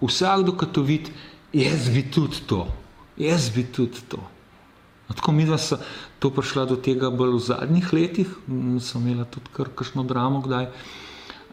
vsakdo, 0.00 0.56
ki 0.56 0.66
to 0.72 0.82
vidi, 0.82 1.12
jaz 1.52 1.88
bi 1.88 2.04
tudi 2.10 2.44
to, 2.46 2.66
jaz 3.16 3.50
bi 3.54 3.64
tudi 3.64 4.04
to. 4.08 4.20
No, 5.08 5.14
tako 5.14 5.32
mi, 5.32 5.44
da 5.44 5.58
so 5.58 5.78
to 6.18 6.30
prišla 6.30 6.64
do 6.64 6.76
tega 6.76 7.10
bolj 7.10 7.36
v 7.36 7.40
zadnjih 7.44 7.92
letih, 7.92 8.36
sem 8.80 9.02
imela 9.02 9.24
tudi 9.28 9.52
kar 9.52 9.68
kakšno 9.76 10.04
dramo, 10.08 10.40
kdaj 10.40 10.70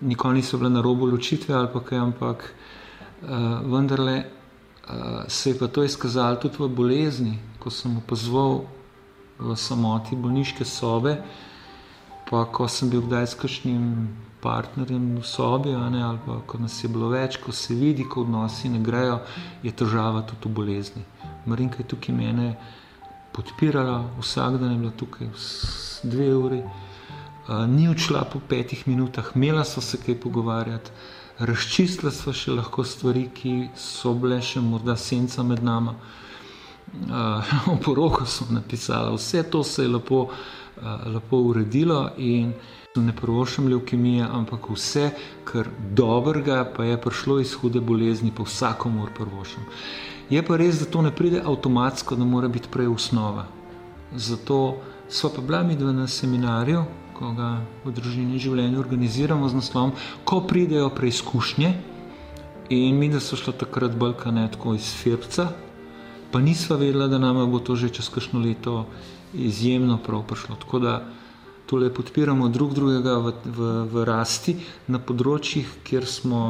nikoli 0.02 0.40
niso 0.40 0.58
bile 0.58 0.70
na 0.70 0.82
robu 0.82 1.06
ločitve 1.06 1.56
ali 1.56 1.68
pa 1.74 1.82
kaj, 1.84 2.00
ampak 2.00 2.46
uh, 2.48 3.60
vendarle 3.68 4.24
uh, 4.24 5.28
se 5.28 5.52
je 5.52 5.60
pa 5.60 5.68
to 5.68 5.84
izkazalo 5.84 6.40
tudi 6.42 6.58
v 6.60 6.70
bolezni, 6.70 7.38
ko 7.60 7.70
sem 7.70 7.98
opazoval 7.98 8.64
v 9.40 9.56
samoti 9.58 10.16
bolniške 10.16 10.66
sobe, 10.66 11.18
pa 12.32 12.46
ko 12.48 12.68
sem 12.72 12.90
bil 12.90 13.02
kdaj 13.04 13.26
s 13.28 13.36
kakšnim 13.36 13.88
partnerjem 14.42 15.20
v 15.20 15.24
sobi, 15.28 15.74
ne, 15.76 16.04
ali 16.04 16.20
pa 16.26 16.40
ko 16.48 16.58
nas 16.64 16.78
je 16.84 16.90
bilo 16.90 17.10
več, 17.12 17.38
ko 17.44 17.52
se 17.52 17.76
vidi, 17.76 18.08
ko 18.08 18.24
odnosi 18.24 18.72
ne 18.72 18.80
grejo, 18.80 19.20
je 19.64 19.72
težava 19.72 20.24
tudi 20.26 20.48
v 20.48 20.56
bolezni. 20.56 21.04
Marinka 21.46 21.84
je 21.84 21.90
tukaj 21.92 22.16
mene 22.16 22.56
podpirala, 23.36 24.00
vsak 24.20 24.58
dan 24.62 24.72
je 24.72 24.80
bila 24.80 24.94
tukaj 24.98 25.30
dve 26.04 26.30
uri, 26.36 26.62
uh, 26.64 27.68
ni 27.68 27.90
odšla 27.92 28.24
po 28.32 28.40
petih 28.40 28.88
minutah, 28.88 29.34
imela 29.36 29.68
so 29.68 29.84
se 29.84 30.00
kaj 30.02 30.18
pogovarjati, 30.24 30.96
razčistila 31.42 32.12
sva 32.16 32.34
še 32.34 32.56
lahko 32.56 32.88
stvari, 32.88 33.28
ki 33.34 33.54
so 33.76 34.16
bile 34.16 34.42
še 34.42 34.64
morda 34.64 34.96
senca 34.96 35.44
med 35.44 35.64
nama. 35.64 35.96
Uh, 36.92 37.54
o 37.74 37.78
poroku 37.84 38.26
sem 38.26 38.56
napisala, 38.56 39.14
vse 39.16 39.44
to 39.52 39.64
se 39.64 39.84
je 39.84 39.94
lepo, 39.94 40.30
lepo 41.06 41.38
uredilo 41.38 42.10
in 42.18 42.54
Ne 42.96 43.16
prvošam 43.16 43.68
leukemije, 43.68 44.26
ampak 44.32 44.70
vse, 44.70 45.12
kar 45.44 45.68
dobrega, 45.96 46.66
pa 46.76 46.84
je 46.84 46.98
prišlo 47.02 47.40
iz 47.40 47.54
hude 47.56 47.80
bolezni, 47.80 48.34
pa 48.36 48.44
vsakomor 48.44 49.14
prvošam. 49.16 49.64
Je 50.30 50.42
pa 50.44 50.58
res, 50.60 50.80
da 50.80 50.86
to 50.86 51.02
ne 51.02 51.12
pride 51.16 51.40
avtomatsko, 51.40 52.16
da 52.16 52.28
mora 52.28 52.48
biti 52.52 52.68
prej 52.72 52.90
osnova. 52.92 53.46
Zato 54.16 54.82
smo 55.08 55.30
pa 55.36 55.42
bila 55.42 55.64
mi 55.64 55.76
dva 55.76 55.94
na 55.96 56.08
seminarju, 56.08 56.84
ko 57.16 57.32
ga 57.32 57.62
v 57.86 57.94
družini 57.96 58.40
življenja 58.40 58.80
organiziramo 58.80 59.48
z 59.48 59.62
naslovom, 59.62 59.96
ko 60.26 60.42
pridejo 60.44 60.90
preizkušnje. 60.90 61.72
In 62.76 63.00
mi, 63.00 63.08
da 63.08 63.24
so 63.24 63.40
šlo 63.40 63.54
takrat 63.56 63.96
bolj 63.96 64.18
kanetko 64.20 64.76
iz 64.76 64.92
Firca, 65.00 65.48
pa 66.32 66.44
nisva 66.44 66.76
vedela, 66.76 67.08
da 67.08 67.20
nam 67.20 67.40
bo 67.52 67.60
to 67.60 67.76
že 67.76 67.88
čez 67.88 68.12
kakšno 68.12 68.44
leto 68.44 68.86
izjemno 69.34 69.98
prav 70.04 70.24
prišlo. 70.28 70.56
Tako 70.56 70.80
da 70.80 70.96
tole 71.66 71.94
podpiramo 71.94 72.50
drug 72.50 72.74
drugega 72.74 73.14
v, 73.18 73.34
v, 73.46 73.70
v 73.88 74.04
rasti 74.04 74.58
na 74.92 75.00
področjih, 75.00 75.78
kjer, 75.88 76.04
smo, 76.04 76.42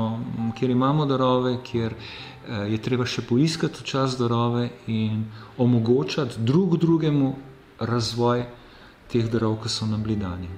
kjer 0.58 0.74
imamo 0.74 1.06
darove, 1.06 1.60
kjer 1.62 1.94
eh, 1.94 2.74
je 2.74 2.82
treba 2.82 3.06
še 3.06 3.22
poiskati 3.30 3.86
čas 3.86 4.18
darove 4.18 4.72
in 4.90 5.28
omogočati 5.62 6.42
drug 6.42 6.80
drugemu 6.82 7.36
razvoj 7.78 8.48
teh 9.14 9.30
darov, 9.30 9.60
ki 9.62 9.70
so 9.70 9.86
nam 9.86 10.02
bili 10.02 10.18
dani. 10.18 10.50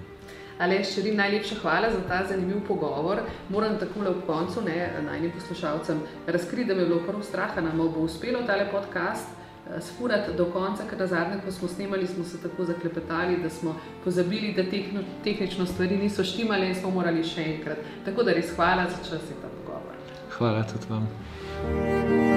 Ali 0.64 0.80
še 0.88 1.02
rim 1.04 1.18
najlepša 1.20 1.60
hvala 1.60 1.90
za 1.92 2.00
ta 2.08 2.22
zanimiv 2.30 2.62
pogovor. 2.68 3.20
Moram 3.52 3.76
tako 3.82 4.06
ob 4.08 4.24
koncu 4.28 4.64
najnim 4.64 5.32
poslušalcem 5.36 6.00
razkriti, 6.28 6.70
da 6.70 6.76
mi 6.76 6.86
je 6.86 6.92
bilo 6.94 7.04
prvo 7.04 7.24
strah, 7.24 7.58
nam 7.60 7.84
bo 7.84 8.06
uspelo 8.08 8.46
tale 8.48 8.70
podcast. 8.72 9.43
Eh, 9.70 9.82
sfurati 9.82 10.34
do 10.38 10.46
konca, 10.46 10.84
ker 10.90 11.00
na 11.00 11.08
zadnje, 11.08 11.38
ko 11.46 11.52
smo 11.52 11.68
snemali, 11.68 12.08
smo 12.08 12.24
se 12.24 12.42
tako 12.42 12.66
zaklepetali, 12.66 13.38
da 13.44 13.50
smo 13.50 13.76
pozabili, 14.04 14.54
da 14.54 14.64
tehno, 14.64 15.00
tehnično 15.24 15.66
stvari 15.66 15.98
niso 15.98 16.24
štimale 16.24 16.68
in 16.68 16.76
smo 16.76 16.92
morali 16.92 17.24
še 17.24 17.48
enkrat. 17.56 17.78
Tako 18.06 18.24
da 18.24 18.34
res 18.34 18.52
hvala 18.56 18.90
za 18.90 19.00
čas 19.10 19.32
in 19.32 19.42
ta 19.42 19.48
pogovor. 19.48 19.96
Hvala 20.38 20.64
tudi 20.64 20.86
vam. 20.90 22.33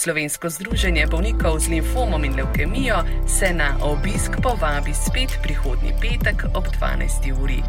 Slovensko 0.00 0.48
združenje 0.48 1.04
bolnikov 1.12 1.60
z 1.60 1.76
limfomom 1.76 2.24
in 2.24 2.32
leukemijo 2.32 3.04
se 3.28 3.52
na 3.52 3.76
obisk 3.84 4.32
povabi 4.42 4.96
spet 4.96 5.36
prihodnji 5.42 5.92
petek 6.00 6.44
ob 6.56 6.64
12. 6.64 7.42
uri. 7.42 7.60